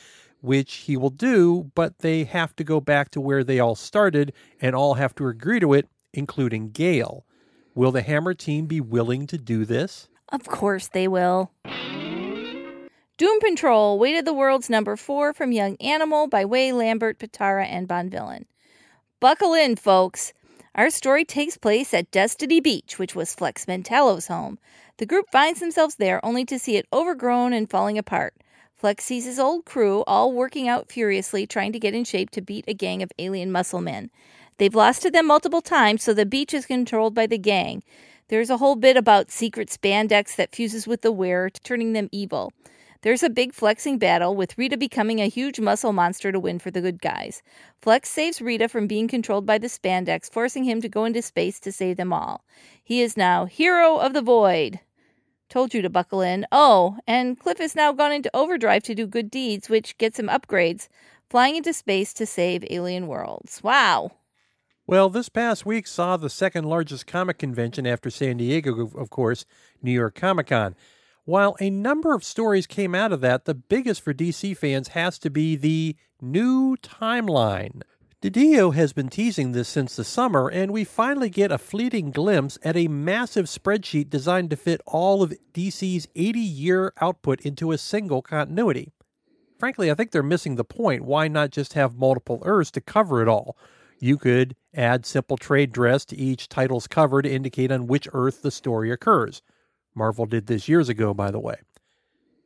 which 0.44 0.74
he 0.74 0.94
will 0.94 1.08
do, 1.08 1.70
but 1.74 2.00
they 2.00 2.24
have 2.24 2.54
to 2.54 2.62
go 2.62 2.78
back 2.78 3.10
to 3.10 3.18
where 3.18 3.42
they 3.42 3.58
all 3.58 3.74
started 3.74 4.30
and 4.60 4.76
all 4.76 4.94
have 4.94 5.14
to 5.14 5.26
agree 5.26 5.58
to 5.58 5.72
it, 5.72 5.88
including 6.12 6.70
Gail. 6.70 7.24
Will 7.74 7.90
the 7.90 8.02
Hammer 8.02 8.34
team 8.34 8.66
be 8.66 8.78
willing 8.78 9.26
to 9.28 9.38
do 9.38 9.64
this? 9.64 10.08
Of 10.28 10.44
course 10.46 10.88
they 10.88 11.08
will. 11.08 11.50
Doom 13.16 13.40
Patrol, 13.40 13.98
Weight 13.98 14.18
of 14.18 14.26
the 14.26 14.34
World's 14.34 14.68
number 14.68 14.96
four 14.96 15.32
from 15.32 15.50
Young 15.50 15.76
Animal 15.76 16.26
by 16.26 16.44
Way, 16.44 16.72
Lambert, 16.72 17.18
Pitarra, 17.18 17.64
and 17.64 17.88
Bonvillain. 17.88 18.44
Buckle 19.20 19.54
in, 19.54 19.76
folks. 19.76 20.34
Our 20.74 20.90
story 20.90 21.24
takes 21.24 21.56
place 21.56 21.94
at 21.94 22.10
Destiny 22.10 22.60
Beach, 22.60 22.98
which 22.98 23.14
was 23.14 23.34
Flex 23.34 23.66
Mentallo's 23.66 24.26
home. 24.26 24.58
The 24.98 25.06
group 25.06 25.30
finds 25.32 25.60
themselves 25.60 25.94
there 25.94 26.22
only 26.22 26.44
to 26.44 26.58
see 26.58 26.76
it 26.76 26.86
overgrown 26.92 27.54
and 27.54 27.70
falling 27.70 27.96
apart. 27.96 28.34
Flex 28.84 29.02
sees 29.02 29.24
his 29.24 29.38
old 29.38 29.64
crew 29.64 30.04
all 30.06 30.30
working 30.30 30.68
out 30.68 30.92
furiously, 30.92 31.46
trying 31.46 31.72
to 31.72 31.78
get 31.78 31.94
in 31.94 32.04
shape 32.04 32.28
to 32.28 32.42
beat 32.42 32.66
a 32.68 32.74
gang 32.74 33.02
of 33.02 33.10
alien 33.18 33.50
muscle 33.50 33.80
men. 33.80 34.10
They've 34.58 34.74
lost 34.74 35.00
to 35.00 35.10
them 35.10 35.26
multiple 35.26 35.62
times, 35.62 36.02
so 36.02 36.12
the 36.12 36.26
beach 36.26 36.52
is 36.52 36.66
controlled 36.66 37.14
by 37.14 37.26
the 37.26 37.38
gang. 37.38 37.82
There's 38.28 38.50
a 38.50 38.58
whole 38.58 38.76
bit 38.76 38.98
about 38.98 39.30
secret 39.30 39.70
spandex 39.70 40.36
that 40.36 40.54
fuses 40.54 40.86
with 40.86 41.00
the 41.00 41.12
wearer, 41.12 41.48
turning 41.48 41.94
them 41.94 42.10
evil. 42.12 42.52
There's 43.00 43.22
a 43.22 43.30
big 43.30 43.54
flexing 43.54 43.96
battle, 43.96 44.36
with 44.36 44.58
Rita 44.58 44.76
becoming 44.76 45.18
a 45.18 45.30
huge 45.30 45.58
muscle 45.58 45.94
monster 45.94 46.30
to 46.30 46.38
win 46.38 46.58
for 46.58 46.70
the 46.70 46.82
good 46.82 47.00
guys. 47.00 47.42
Flex 47.80 48.10
saves 48.10 48.42
Rita 48.42 48.68
from 48.68 48.86
being 48.86 49.08
controlled 49.08 49.46
by 49.46 49.56
the 49.56 49.68
spandex, 49.68 50.30
forcing 50.30 50.64
him 50.64 50.82
to 50.82 50.90
go 50.90 51.06
into 51.06 51.22
space 51.22 51.58
to 51.60 51.72
save 51.72 51.96
them 51.96 52.12
all. 52.12 52.44
He 52.82 53.00
is 53.00 53.16
now 53.16 53.46
Hero 53.46 53.96
of 53.96 54.12
the 54.12 54.20
Void. 54.20 54.78
Told 55.54 55.72
you 55.72 55.82
to 55.82 55.88
buckle 55.88 56.20
in. 56.20 56.44
Oh, 56.50 56.96
and 57.06 57.38
Cliff 57.38 57.58
has 57.58 57.76
now 57.76 57.92
gone 57.92 58.10
into 58.10 58.28
overdrive 58.34 58.82
to 58.82 58.94
do 58.96 59.06
good 59.06 59.30
deeds, 59.30 59.68
which 59.68 59.96
gets 59.98 60.18
him 60.18 60.26
upgrades, 60.26 60.88
flying 61.30 61.54
into 61.54 61.72
space 61.72 62.12
to 62.14 62.26
save 62.26 62.64
alien 62.70 63.06
worlds. 63.06 63.62
Wow. 63.62 64.10
Well, 64.88 65.08
this 65.08 65.28
past 65.28 65.64
week 65.64 65.86
saw 65.86 66.16
the 66.16 66.28
second 66.28 66.64
largest 66.64 67.06
comic 67.06 67.38
convention 67.38 67.86
after 67.86 68.10
San 68.10 68.38
Diego, 68.38 68.90
of 68.96 69.10
course, 69.10 69.46
New 69.80 69.92
York 69.92 70.16
Comic 70.16 70.48
Con. 70.48 70.74
While 71.24 71.54
a 71.60 71.70
number 71.70 72.14
of 72.14 72.24
stories 72.24 72.66
came 72.66 72.92
out 72.92 73.12
of 73.12 73.20
that, 73.20 73.44
the 73.44 73.54
biggest 73.54 74.02
for 74.02 74.12
DC 74.12 74.56
fans 74.56 74.88
has 74.88 75.20
to 75.20 75.30
be 75.30 75.54
the 75.54 75.94
new 76.20 76.76
timeline. 76.78 77.82
DiDio 78.24 78.74
has 78.74 78.94
been 78.94 79.10
teasing 79.10 79.52
this 79.52 79.68
since 79.68 79.96
the 79.96 80.02
summer, 80.02 80.48
and 80.48 80.72
we 80.72 80.82
finally 80.82 81.28
get 81.28 81.52
a 81.52 81.58
fleeting 81.58 82.10
glimpse 82.10 82.58
at 82.62 82.74
a 82.74 82.88
massive 82.88 83.44
spreadsheet 83.44 84.08
designed 84.08 84.48
to 84.48 84.56
fit 84.56 84.80
all 84.86 85.22
of 85.22 85.34
DC's 85.52 86.08
80 86.16 86.40
year 86.40 86.94
output 87.02 87.42
into 87.42 87.70
a 87.70 87.76
single 87.76 88.22
continuity. 88.22 88.94
Frankly, 89.58 89.90
I 89.90 89.94
think 89.94 90.10
they're 90.10 90.22
missing 90.22 90.54
the 90.54 90.64
point. 90.64 91.04
Why 91.04 91.28
not 91.28 91.50
just 91.50 91.74
have 91.74 91.98
multiple 91.98 92.40
Earths 92.46 92.70
to 92.70 92.80
cover 92.80 93.20
it 93.20 93.28
all? 93.28 93.58
You 94.00 94.16
could 94.16 94.56
add 94.72 95.04
simple 95.04 95.36
trade 95.36 95.70
dress 95.70 96.06
to 96.06 96.16
each 96.16 96.48
title's 96.48 96.86
cover 96.86 97.20
to 97.20 97.30
indicate 97.30 97.70
on 97.70 97.86
which 97.86 98.08
Earth 98.14 98.40
the 98.40 98.50
story 98.50 98.90
occurs. 98.90 99.42
Marvel 99.94 100.24
did 100.24 100.46
this 100.46 100.66
years 100.66 100.88
ago, 100.88 101.12
by 101.12 101.30
the 101.30 101.40
way. 101.40 101.56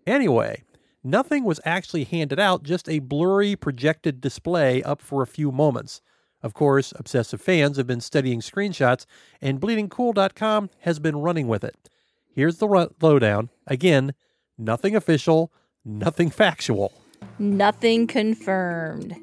Anyway, 0.09 0.65
nothing 1.03 1.45
was 1.45 1.61
actually 1.65 2.05
handed 2.05 2.39
out, 2.39 2.63
just 2.63 2.89
a 2.89 2.99
blurry 2.99 3.57
projected 3.57 4.21
display 4.21 4.83
up 4.83 5.01
for 5.01 5.23
a 5.23 5.27
few 5.27 5.51
moments. 5.51 6.01
Of 6.43 6.55
course, 6.55 6.93
obsessive 6.97 7.41
fans 7.41 7.77
have 7.77 7.87
been 7.87 8.01
studying 8.01 8.41
screenshots, 8.41 9.07
and 9.41 9.61
BleedingCool.com 9.61 10.71
has 10.81 10.99
been 10.99 11.17
running 11.17 11.49
with 11.49 11.65
it. 11.65 11.77
Here's 12.33 12.59
the 12.59 12.91
lowdown. 13.01 13.51
Again, 13.67 14.15
nothing 14.57 14.95
official, 14.95 15.53
nothing 15.85 16.31
factual. 16.43 16.93
Nothing 17.39 18.07
confirmed. 18.07 19.17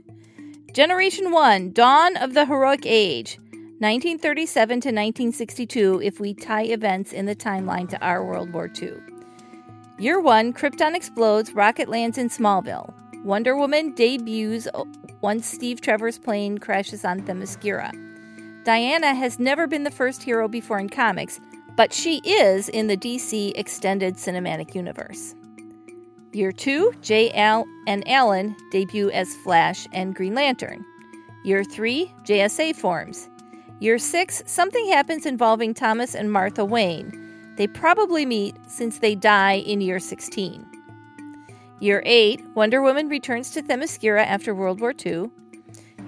Generation 0.74 1.32
1 1.32 1.72
Dawn 1.72 2.18
of 2.18 2.34
the 2.34 2.46
Heroic 2.46 2.86
Age. 2.86 3.38
1937 3.80 4.68
to 4.68 4.88
1962 4.88 6.02
if 6.02 6.20
we 6.20 6.34
tie 6.34 6.64
events 6.64 7.14
in 7.14 7.26
the 7.26 7.36
timeline 7.36 7.88
to 7.90 8.02
our 8.02 8.26
World 8.26 8.54
War 8.54 8.70
II. 8.82 8.94
Year 9.98 10.20
1 10.20 10.52
Krypton 10.52 10.94
explodes, 10.94 11.54
rocket 11.54 11.88
lands 11.88 12.18
in 12.18 12.28
Smallville. 12.28 12.94
Wonder 13.24 13.56
Woman 13.56 13.96
debuts 13.96 14.68
once 15.22 15.48
Steve 15.48 15.80
Trevor's 15.80 16.20
plane 16.20 16.58
crashes 16.58 17.06
on 17.06 17.22
Themyscira. 17.22 17.94
Diana 18.66 19.16
has 19.16 19.40
never 19.40 19.68
been 19.68 19.86
the 19.86 19.92
first 19.92 20.22
hero 20.22 20.50
before 20.50 20.80
in 20.80 20.90
comics, 20.90 21.40
but 21.78 21.94
she 21.94 22.18
is 22.26 22.68
in 22.68 22.88
the 22.88 22.98
DC 22.98 23.54
Extended 23.56 24.16
Cinematic 24.16 24.76
Universe. 24.76 25.34
Year 26.34 26.52
2, 26.52 26.96
Jay 27.02 27.32
Al- 27.32 27.66
and 27.88 28.06
Alan 28.06 28.54
debut 28.72 29.10
as 29.12 29.34
Flash 29.46 29.88
and 29.94 30.14
Green 30.14 30.36
Lantern. 30.36 30.84
Year 31.46 31.64
3, 31.64 32.12
JSA 32.26 32.76
forms. 32.76 33.30
Year 33.80 33.98
6, 33.98 34.44
something 34.46 34.90
happens 34.90 35.26
involving 35.26 35.74
Thomas 35.74 36.16
and 36.16 36.30
Martha 36.30 36.66
Wayne. 36.66 37.25
They 37.58 37.68
probably 37.68 38.26
meet 38.26 38.56
since 38.68 39.00
they 39.00 39.16
die 39.16 39.58
in 39.60 39.82
year 39.82 40.00
16. 40.00 40.66
Year 41.80 42.02
8, 42.06 42.42
Wonder 42.56 42.82
Woman 42.82 43.08
returns 43.10 43.52
to 43.52 43.62
Themyscira 43.62 44.26
after 44.26 44.56
World 44.56 44.82
War 44.82 44.94
II. 45.06 45.30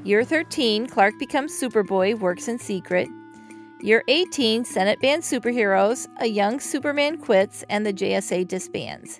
Year 0.03 0.23
13, 0.23 0.87
Clark 0.87 1.13
becomes 1.19 1.51
Superboy, 1.51 2.19
works 2.19 2.47
in 2.47 2.59
secret. 2.59 3.09
Year 3.81 4.03
18, 4.07 4.65
Senate 4.65 4.99
bans 5.01 5.29
superheroes, 5.29 6.07
a 6.19 6.25
young 6.25 6.59
Superman 6.59 7.17
quits, 7.17 7.63
and 7.69 7.85
the 7.85 7.93
JSA 7.93 8.47
disbands. 8.47 9.19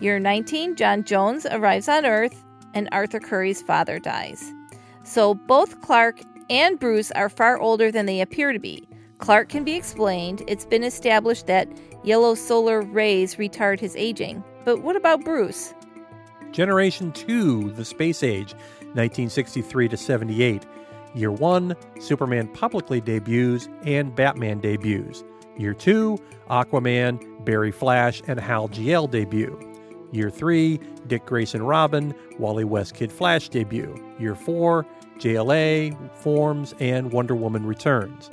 Year 0.00 0.18
19, 0.18 0.76
John 0.76 1.04
Jones 1.04 1.46
arrives 1.46 1.88
on 1.88 2.04
Earth, 2.04 2.44
and 2.74 2.88
Arthur 2.92 3.18
Curry's 3.18 3.62
father 3.62 3.98
dies. 3.98 4.52
So 5.04 5.34
both 5.34 5.80
Clark 5.80 6.20
and 6.50 6.78
Bruce 6.78 7.10
are 7.12 7.28
far 7.28 7.58
older 7.58 7.90
than 7.90 8.06
they 8.06 8.20
appear 8.20 8.52
to 8.52 8.58
be. 8.58 8.86
Clark 9.18 9.48
can 9.48 9.64
be 9.64 9.74
explained. 9.74 10.42
It's 10.46 10.64
been 10.64 10.84
established 10.84 11.46
that 11.48 11.68
yellow 12.04 12.34
solar 12.34 12.82
rays 12.82 13.34
retard 13.34 13.80
his 13.80 13.96
aging. 13.96 14.42
But 14.64 14.82
what 14.82 14.96
about 14.96 15.24
Bruce? 15.24 15.74
Generation 16.52 17.12
2, 17.12 17.72
The 17.72 17.84
Space 17.84 18.22
Age, 18.22 18.54
1963 18.94 19.88
to 19.88 19.96
78. 19.96 20.66
Year 21.14 21.32
1, 21.32 21.74
Superman 22.00 22.48
publicly 22.48 23.00
debuts 23.00 23.68
and 23.82 24.14
Batman 24.14 24.60
debuts. 24.60 25.24
Year 25.56 25.74
2, 25.74 26.16
Aquaman, 26.48 27.44
Barry 27.44 27.72
Flash, 27.72 28.22
and 28.28 28.38
Hal 28.38 28.68
GL 28.68 29.10
debut. 29.10 29.58
Year 30.12 30.30
3, 30.30 30.78
Dick 31.06 31.26
Grayson 31.26 31.62
Robin, 31.62 32.14
Wally 32.38 32.64
West 32.64 32.94
Kid 32.94 33.10
Flash 33.10 33.48
debut. 33.48 33.94
Year 34.18 34.34
4, 34.34 34.86
JLA 35.18 36.14
forms 36.14 36.74
and 36.78 37.12
Wonder 37.12 37.34
Woman 37.34 37.66
returns. 37.66 38.30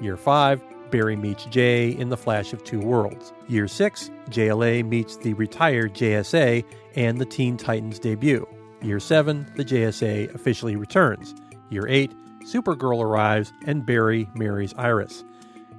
Year 0.00 0.16
5, 0.16 0.62
Barry 0.90 1.16
meets 1.16 1.44
Jay 1.46 1.90
in 1.90 2.08
The 2.08 2.16
Flash 2.16 2.52
of 2.52 2.64
Two 2.64 2.80
Worlds. 2.80 3.32
Year 3.48 3.68
6, 3.68 4.10
JLA 4.30 4.86
meets 4.86 5.16
the 5.16 5.34
retired 5.34 5.94
JSA 5.94 6.64
and 6.94 7.18
the 7.18 7.26
Teen 7.26 7.56
Titans 7.56 7.98
debut. 7.98 8.46
Year 8.82 9.00
7, 9.00 9.46
the 9.56 9.64
JSA 9.64 10.34
officially 10.34 10.76
returns. 10.76 11.34
Year 11.70 11.86
8, 11.88 12.12
Supergirl 12.42 13.02
arrives 13.02 13.52
and 13.66 13.84
Barry 13.84 14.28
marries 14.34 14.72
Iris. 14.74 15.24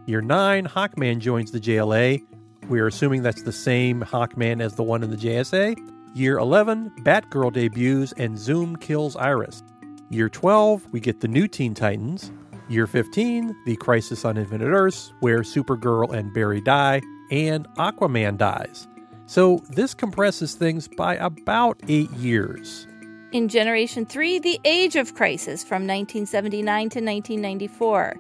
Year 0.06 0.22
9, 0.22 0.68
Hawkman 0.68 1.20
joins 1.20 1.52
the 1.52 1.60
JLA. 1.60 2.24
We're 2.68 2.88
assuming 2.88 3.24
that's 3.24 3.44
the 3.44 3.52
same 3.52 4.02
Hawkman 4.02 4.62
as 4.62 4.76
the 4.76 4.84
one 4.84 5.02
in 5.02 5.12
the 5.12 5.18
JSA. 5.18 5.78
Year 6.14 6.38
11, 6.38 6.92
Batgirl 7.04 7.54
debuts 7.54 8.14
and 8.18 8.38
Zoom 8.38 8.76
kills 8.76 9.16
Iris. 9.16 9.64
Year 10.10 10.28
12, 10.28 10.92
we 10.92 11.00
get 11.00 11.22
the 11.22 11.28
new 11.28 11.48
Teen 11.48 11.74
Titans. 11.74 12.32
Year 12.70 12.86
15, 12.86 13.64
the 13.66 13.76
Crisis 13.78 14.24
on 14.24 14.38
Infinite 14.38 14.70
Earths, 14.70 15.12
where 15.22 15.40
Supergirl 15.40 16.14
and 16.14 16.32
Barry 16.32 16.62
die, 16.62 17.02
and 17.32 17.68
Aquaman 17.78 18.38
dies. 18.38 18.88
So 19.26 19.64
this 19.70 19.96
compresses 19.96 20.54
things 20.54 20.88
by 20.88 21.16
about 21.16 21.82
eight 21.88 22.12
years. 22.12 22.86
In 23.32 23.48
Generation 23.48 24.06
3, 24.06 24.38
The 24.38 24.60
Age 24.66 24.96
of 24.96 25.16
Crisis 25.16 25.64
from 25.64 25.88
1979 25.88 26.64
to 26.64 27.00
1994. 27.00 28.16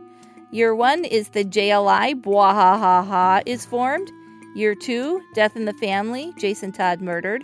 Year 0.49 0.73
1 0.73 1.05
is 1.05 1.29
the 1.29 1.45
JLI 1.45 2.19
Bwahahaha 2.19 3.43
is 3.45 3.67
formed. 3.67 4.11
Year 4.55 4.73
2, 4.73 5.21
Death 5.35 5.55
in 5.55 5.65
the 5.65 5.73
Family, 5.73 6.33
Jason 6.39 6.71
Todd 6.71 7.01
murdered. 7.01 7.43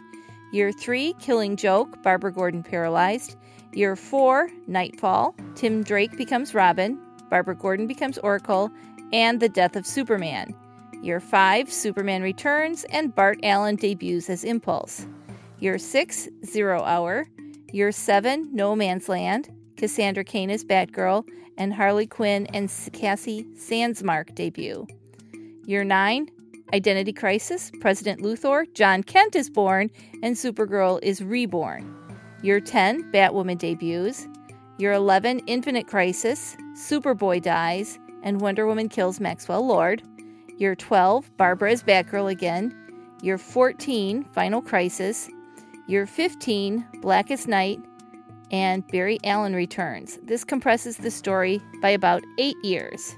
Year 0.51 0.71
3, 0.71 1.13
Killing 1.19 1.55
Joke, 1.55 2.01
Barbara 2.01 2.33
Gordon 2.33 2.63
paralyzed. 2.63 3.35
Year 3.75 3.97
4, 3.97 4.49
Knightfall, 4.67 5.35
Tim 5.55 5.83
Drake 5.83 6.15
becomes 6.15 6.53
Robin, 6.53 6.97
Barbara 7.29 7.55
Gordon 7.55 7.87
becomes 7.87 8.17
Oracle, 8.19 8.71
and 9.11 9.41
the 9.41 9.49
death 9.49 9.75
of 9.75 9.85
Superman. 9.85 10.55
Year 11.01 11.19
5, 11.19 11.69
Superman 11.69 12.21
returns, 12.21 12.85
and 12.85 13.13
Bart 13.13 13.37
Allen 13.43 13.75
debuts 13.75 14.29
as 14.29 14.45
Impulse. 14.45 15.05
Year 15.59 15.77
6, 15.77 16.29
Zero 16.45 16.83
Hour. 16.83 17.27
Year 17.73 17.91
7, 17.91 18.49
No 18.55 18.77
Man's 18.77 19.09
Land, 19.09 19.49
Cassandra 19.75 20.23
Cain 20.23 20.49
as 20.49 20.63
Batgirl, 20.63 21.25
and 21.57 21.73
Harley 21.73 22.07
Quinn 22.07 22.47
and 22.53 22.71
Cassie 22.93 23.45
Sandsmark 23.57 24.33
debut. 24.35 24.87
Year 25.65 25.83
9, 25.83 26.29
Identity 26.73 27.11
Crisis, 27.11 27.71
President 27.81 28.21
Luthor, 28.21 28.73
Jon 28.73 29.03
Kent 29.03 29.35
is 29.35 29.49
born, 29.49 29.91
and 30.23 30.37
Supergirl 30.37 31.03
is 31.03 31.21
reborn. 31.21 31.94
Year 32.45 32.59
10, 32.59 33.11
Batwoman 33.11 33.57
debuts. 33.57 34.27
Year 34.77 34.93
11, 34.93 35.39
Infinite 35.47 35.87
Crisis, 35.87 36.55
Superboy 36.75 37.41
dies, 37.41 37.97
and 38.21 38.39
Wonder 38.39 38.67
Woman 38.67 38.87
kills 38.87 39.19
Maxwell 39.19 39.65
Lord. 39.65 40.03
Year 40.59 40.75
12, 40.75 41.37
Barbara 41.37 41.71
is 41.71 41.81
Batgirl 41.81 42.29
again. 42.29 42.71
Year 43.23 43.39
14, 43.39 44.25
Final 44.25 44.61
Crisis. 44.61 45.27
Year 45.87 46.05
15, 46.05 46.85
Blackest 47.01 47.47
Night, 47.47 47.79
and 48.51 48.85
Barry 48.89 49.17
Allen 49.23 49.55
returns. 49.55 50.19
This 50.21 50.43
compresses 50.43 50.97
the 50.97 51.09
story 51.09 51.59
by 51.81 51.89
about 51.89 52.21
eight 52.37 52.57
years. 52.63 53.15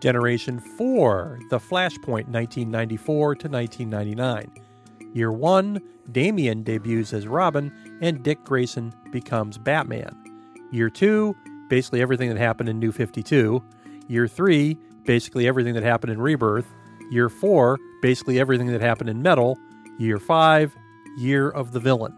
Generation 0.00 0.60
4, 0.60 1.38
The 1.48 1.58
Flashpoint, 1.58 2.28
1994 2.28 3.34
to 3.36 3.48
1999. 3.48 4.52
Year 5.14 5.32
1, 5.32 5.80
Damian 6.10 6.62
debuts 6.62 7.12
as 7.12 7.26
Robin, 7.26 7.72
and 8.02 8.22
Dick 8.22 8.44
Grayson 8.44 8.92
becomes 9.10 9.56
Batman. 9.56 10.14
Year 10.70 10.90
2, 10.90 11.34
basically 11.68 12.02
everything 12.02 12.28
that 12.28 12.36
happened 12.36 12.68
in 12.68 12.78
New 12.78 12.92
52. 12.92 13.62
Year 14.08 14.28
3, 14.28 14.76
basically 15.04 15.48
everything 15.48 15.72
that 15.74 15.82
happened 15.82 16.12
in 16.12 16.20
Rebirth. 16.20 16.66
Year 17.10 17.30
4, 17.30 17.78
basically 18.02 18.38
everything 18.38 18.66
that 18.66 18.80
happened 18.80 19.08
in 19.08 19.22
Metal. 19.22 19.56
Year 19.98 20.18
5, 20.18 20.76
Year 21.18 21.48
of 21.48 21.72
the 21.72 21.80
Villain. 21.80 22.12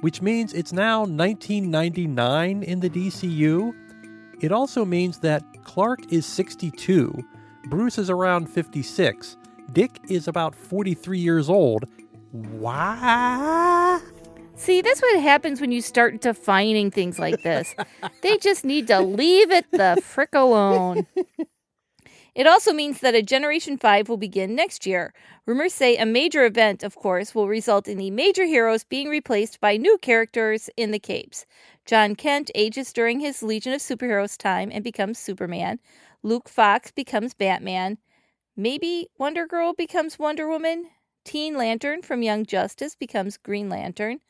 Which 0.00 0.22
means 0.22 0.52
it's 0.52 0.72
now 0.72 1.00
1999 1.00 2.62
in 2.62 2.80
the 2.80 2.90
DCU. 2.90 3.74
It 4.40 4.52
also 4.52 4.84
means 4.84 5.18
that 5.18 5.42
Clark 5.64 6.12
is 6.12 6.26
62, 6.26 7.12
Bruce 7.66 7.98
is 7.98 8.08
around 8.08 8.46
56, 8.46 9.36
Dick 9.72 10.00
is 10.08 10.26
about 10.26 10.54
43 10.54 11.18
years 11.18 11.48
old. 11.50 11.84
Why? 12.32 14.00
See, 14.60 14.82
that's 14.82 15.00
what 15.00 15.22
happens 15.22 15.58
when 15.58 15.72
you 15.72 15.80
start 15.80 16.20
defining 16.20 16.90
things 16.90 17.18
like 17.18 17.42
this. 17.42 17.74
they 18.22 18.36
just 18.36 18.62
need 18.62 18.88
to 18.88 19.00
leave 19.00 19.50
it 19.50 19.64
the 19.70 19.98
frick 20.04 20.34
alone. 20.34 21.06
It 22.34 22.46
also 22.46 22.74
means 22.74 23.00
that 23.00 23.14
a 23.14 23.22
Generation 23.22 23.78
5 23.78 24.10
will 24.10 24.18
begin 24.18 24.54
next 24.54 24.86
year. 24.86 25.14
Rumors 25.46 25.72
say 25.72 25.96
a 25.96 26.04
major 26.04 26.44
event, 26.44 26.82
of 26.82 26.94
course, 26.94 27.34
will 27.34 27.48
result 27.48 27.88
in 27.88 27.96
the 27.96 28.10
major 28.10 28.44
heroes 28.44 28.84
being 28.84 29.08
replaced 29.08 29.60
by 29.60 29.78
new 29.78 29.96
characters 29.96 30.68
in 30.76 30.90
the 30.90 30.98
capes. 30.98 31.46
Jon 31.86 32.14
Kent 32.14 32.50
ages 32.54 32.92
during 32.92 33.18
his 33.18 33.42
Legion 33.42 33.72
of 33.72 33.80
Superheroes 33.80 34.36
time 34.36 34.70
and 34.72 34.84
becomes 34.84 35.18
Superman. 35.18 35.80
Luke 36.22 36.50
Fox 36.50 36.92
becomes 36.92 37.32
Batman. 37.32 37.96
Maybe 38.56 39.08
Wonder 39.16 39.46
Girl 39.46 39.72
becomes 39.72 40.18
Wonder 40.18 40.46
Woman. 40.46 40.84
Teen 41.24 41.56
Lantern 41.56 42.02
from 42.02 42.22
Young 42.22 42.44
Justice 42.44 42.94
becomes 42.94 43.38
Green 43.38 43.70
Lantern. 43.70 44.20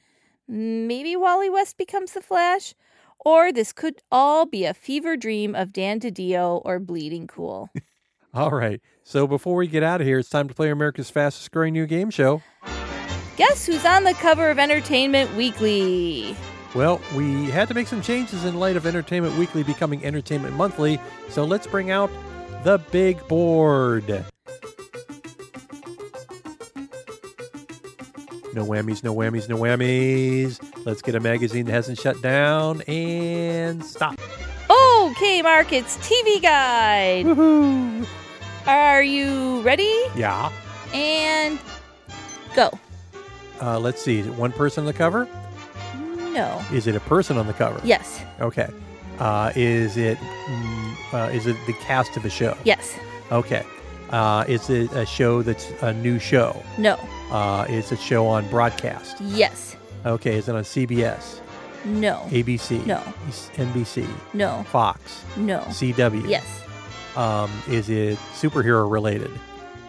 Maybe 0.50 1.14
Wally 1.14 1.48
West 1.48 1.78
becomes 1.78 2.10
the 2.12 2.20
Flash. 2.20 2.74
Or 3.20 3.52
this 3.52 3.72
could 3.72 4.02
all 4.10 4.46
be 4.46 4.64
a 4.64 4.74
fever 4.74 5.16
dream 5.16 5.54
of 5.54 5.72
Dan 5.72 6.00
DiDio 6.00 6.60
or 6.64 6.80
Bleeding 6.80 7.28
Cool. 7.28 7.70
All 8.34 8.50
right. 8.50 8.80
So 9.04 9.26
before 9.26 9.54
we 9.54 9.68
get 9.68 9.82
out 9.82 10.00
of 10.00 10.06
here, 10.06 10.18
it's 10.18 10.28
time 10.28 10.48
to 10.48 10.54
play 10.54 10.70
America's 10.70 11.10
fastest 11.10 11.52
growing 11.52 11.74
new 11.74 11.86
game 11.86 12.10
show. 12.10 12.42
Guess 13.36 13.66
who's 13.66 13.84
on 13.84 14.04
the 14.04 14.14
cover 14.14 14.50
of 14.50 14.58
Entertainment 14.58 15.32
Weekly? 15.36 16.34
Well, 16.74 17.00
we 17.14 17.44
had 17.50 17.68
to 17.68 17.74
make 17.74 17.86
some 17.86 18.02
changes 18.02 18.44
in 18.44 18.58
light 18.58 18.76
of 18.76 18.86
Entertainment 18.86 19.36
Weekly 19.36 19.62
becoming 19.62 20.04
Entertainment 20.04 20.54
Monthly, 20.56 21.00
so 21.28 21.44
let's 21.44 21.66
bring 21.66 21.90
out 21.90 22.10
the 22.64 22.78
big 22.90 23.26
board. 23.28 24.24
No 28.52 28.66
whammies, 28.66 29.04
no 29.04 29.14
whammies, 29.14 29.48
no 29.48 29.56
whammies. 29.56 30.58
Let's 30.84 31.02
get 31.02 31.14
a 31.14 31.20
magazine 31.20 31.66
that 31.66 31.72
hasn't 31.72 31.98
shut 31.98 32.20
down 32.20 32.82
and 32.82 33.84
stop. 33.84 34.18
Okay, 34.68 35.42
Mark, 35.42 35.72
it's 35.72 35.96
TV 35.98 36.42
Guide. 36.42 37.26
Woohoo! 37.26 38.06
Are 38.66 39.02
you 39.02 39.60
ready? 39.62 39.92
Yeah. 40.16 40.50
And 40.92 41.58
go. 42.54 42.70
Uh, 43.60 43.78
let's 43.78 44.02
see. 44.02 44.18
Is 44.18 44.26
it 44.26 44.34
one 44.34 44.52
person 44.52 44.82
on 44.82 44.86
the 44.86 44.92
cover? 44.92 45.28
No. 46.32 46.62
Is 46.72 46.86
it 46.86 46.94
a 46.94 47.00
person 47.00 47.36
on 47.38 47.46
the 47.46 47.52
cover? 47.52 47.80
Yes. 47.84 48.22
Okay. 48.40 48.68
Uh, 49.18 49.52
is 49.54 49.96
it 49.96 50.18
mm, 50.18 50.94
uh, 51.12 51.30
is 51.30 51.46
it 51.46 51.56
the 51.66 51.72
cast 51.74 52.16
of 52.16 52.24
a 52.24 52.30
show? 52.30 52.56
Yes. 52.64 52.96
Okay. 53.30 53.64
Uh, 54.10 54.44
is 54.48 54.70
it 54.70 54.90
a 54.92 55.04
show 55.06 55.42
that's 55.42 55.70
a 55.82 55.92
new 55.92 56.18
show? 56.18 56.62
No. 56.78 56.98
Uh, 57.30 57.66
is 57.68 57.92
it 57.92 57.98
a 57.98 58.02
show 58.02 58.26
on 58.26 58.48
broadcast? 58.48 59.20
Yes. 59.20 59.76
Okay. 60.04 60.36
Is 60.36 60.48
it 60.48 60.54
on 60.54 60.62
CBS, 60.64 61.40
No. 61.84 62.26
ABC, 62.30 62.84
No. 62.86 63.00
NBC, 63.56 64.06
No. 64.34 64.64
Fox, 64.70 65.24
No. 65.36 65.60
CW? 65.68 66.28
Yes. 66.28 66.46
Um, 67.16 67.50
is 67.68 67.88
it 67.90 68.18
superhero 68.34 68.90
related? 68.90 69.30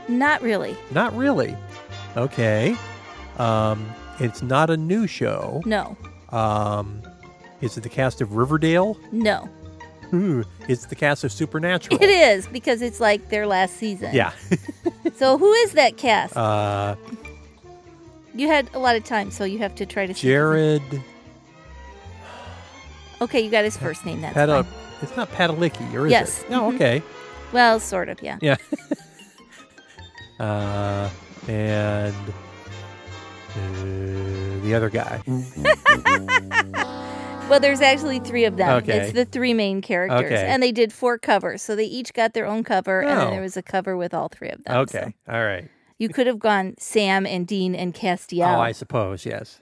Not 0.08 0.42
really. 0.42 0.76
Not 0.92 1.16
really. 1.16 1.56
Okay. 2.18 2.76
Um, 3.38 3.90
it's 4.20 4.42
not 4.42 4.70
a 4.70 4.78
new 4.78 5.08
show. 5.08 5.62
No. 5.66 5.96
Um, 6.30 7.02
is 7.62 7.78
it 7.78 7.82
the 7.82 7.90
cast 7.90 8.22
of 8.22 8.34
Riverdale? 8.36 8.98
No. 9.12 9.50
Ooh, 10.14 10.44
it's 10.68 10.88
the 10.88 10.96
cast 10.96 11.24
of 11.24 11.32
Supernatural. 11.32 12.02
It 12.04 12.10
is 12.10 12.46
because 12.48 12.82
it's 12.82 13.00
like 13.00 13.30
their 13.30 13.48
last 13.48 13.78
season. 13.78 14.14
Yeah. 14.14 14.32
So 15.18 15.38
who 15.38 15.52
is 15.54 15.74
that 15.74 15.98
cast? 15.98 16.36
uh, 16.36 16.96
you 18.34 18.48
had 18.48 18.70
a 18.74 18.80
lot 18.80 18.96
of 18.96 19.04
time, 19.04 19.32
so 19.32 19.44
you 19.44 19.60
have 19.60 19.76
to 19.76 19.86
try 19.86 20.06
to. 20.06 20.14
Jared 20.14 20.82
Okay, 23.22 23.40
you 23.42 23.52
got 23.52 23.64
his 23.64 23.78
first 23.78 24.04
name. 24.06 24.22
That's 24.22 24.34
Peta. 24.34 24.64
fine. 24.64 24.74
It's 25.04 25.16
not 25.16 25.32
Padalecki, 25.32 25.94
or 25.94 26.06
is 26.08 26.12
Yes. 26.12 26.42
it? 26.42 26.50
No. 26.50 26.72
Mhm. 26.72 26.76
Okay. 26.76 27.04
Well, 27.54 27.80
sort 27.80 28.10
of, 28.10 28.22
yeah. 28.24 28.38
Yeah. 28.42 28.56
uh, 30.40 31.10
and 31.48 32.16
uh, 33.56 34.64
the 34.64 34.74
other 34.76 34.90
guy. 34.90 35.22
Well, 37.50 37.60
there's 37.60 37.82
actually 37.82 38.20
three 38.20 38.46
of 38.46 38.56
them. 38.56 38.78
Okay. 38.78 38.98
It's 39.00 39.12
the 39.12 39.26
three 39.26 39.54
main 39.54 39.82
characters, 39.82 40.24
Okay. 40.32 40.46
and 40.48 40.64
they 40.64 40.72
did 40.72 40.94
four 40.94 41.18
covers, 41.18 41.62
so 41.62 41.76
they 41.76 41.84
each 41.84 42.14
got 42.14 42.34
their 42.34 42.46
own 42.48 42.64
cover, 42.64 43.02
and 43.02 43.12
Oh. 43.12 43.16
then 43.26 43.30
there 43.32 43.42
was 43.42 43.58
a 43.58 43.62
cover 43.62 43.98
with 43.98 44.14
all 44.14 44.30
three 44.30 44.48
of 44.48 44.64
them. 44.64 44.78
Okay. 44.84 45.14
so 45.28 45.34
All 45.34 45.44
right. 45.44 45.68
You 46.02 46.10
could 46.10 46.26
have 46.26 46.40
gone 46.40 46.74
Sam 46.80 47.28
and 47.28 47.46
Dean 47.46 47.76
and 47.76 47.94
Castiel. 47.94 48.58
Oh, 48.58 48.60
I 48.60 48.72
suppose 48.72 49.24
yes. 49.24 49.60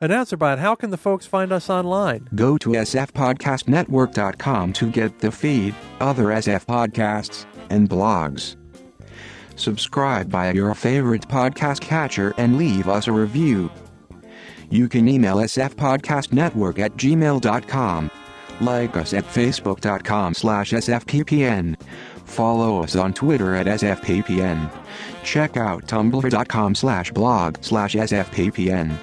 Announcer 0.00 0.36
bot. 0.36 0.60
How 0.60 0.76
can 0.76 0.90
the 0.90 0.96
folks 0.96 1.26
find 1.26 1.50
us 1.50 1.68
online? 1.68 2.28
Go 2.36 2.56
to 2.58 2.68
sfpodcastnetwork.com 2.70 4.72
to 4.74 4.90
get 4.90 5.18
the 5.18 5.32
feed, 5.32 5.74
other 6.00 6.26
SF 6.26 6.66
podcasts, 6.66 7.46
and 7.68 7.90
blogs. 7.90 8.54
Subscribe 9.56 10.30
by 10.30 10.52
your 10.52 10.72
favorite 10.74 11.26
podcast 11.28 11.80
catcher 11.80 12.32
and 12.38 12.58
leave 12.58 12.88
us 12.88 13.08
a 13.08 13.12
review. 13.12 13.68
You 14.70 14.88
can 14.88 15.08
email 15.08 15.38
sfpodcastnetwork 15.38 16.78
at 16.78 16.96
gmail.com. 16.96 18.10
Like 18.60 18.96
us 18.96 19.14
at 19.14 19.24
facebook.com 19.24 20.34
slash 20.34 20.70
sfppn. 20.70 21.76
Follow 22.32 22.82
us 22.82 22.96
on 22.96 23.12
Twitter 23.12 23.54
at 23.54 23.66
sfppn. 23.66 24.70
Check 25.22 25.58
out 25.58 25.84
tumblr.com 25.86 26.74
slash 26.74 27.10
blog 27.10 27.62
slash 27.62 27.92
sfppn. 27.94 28.96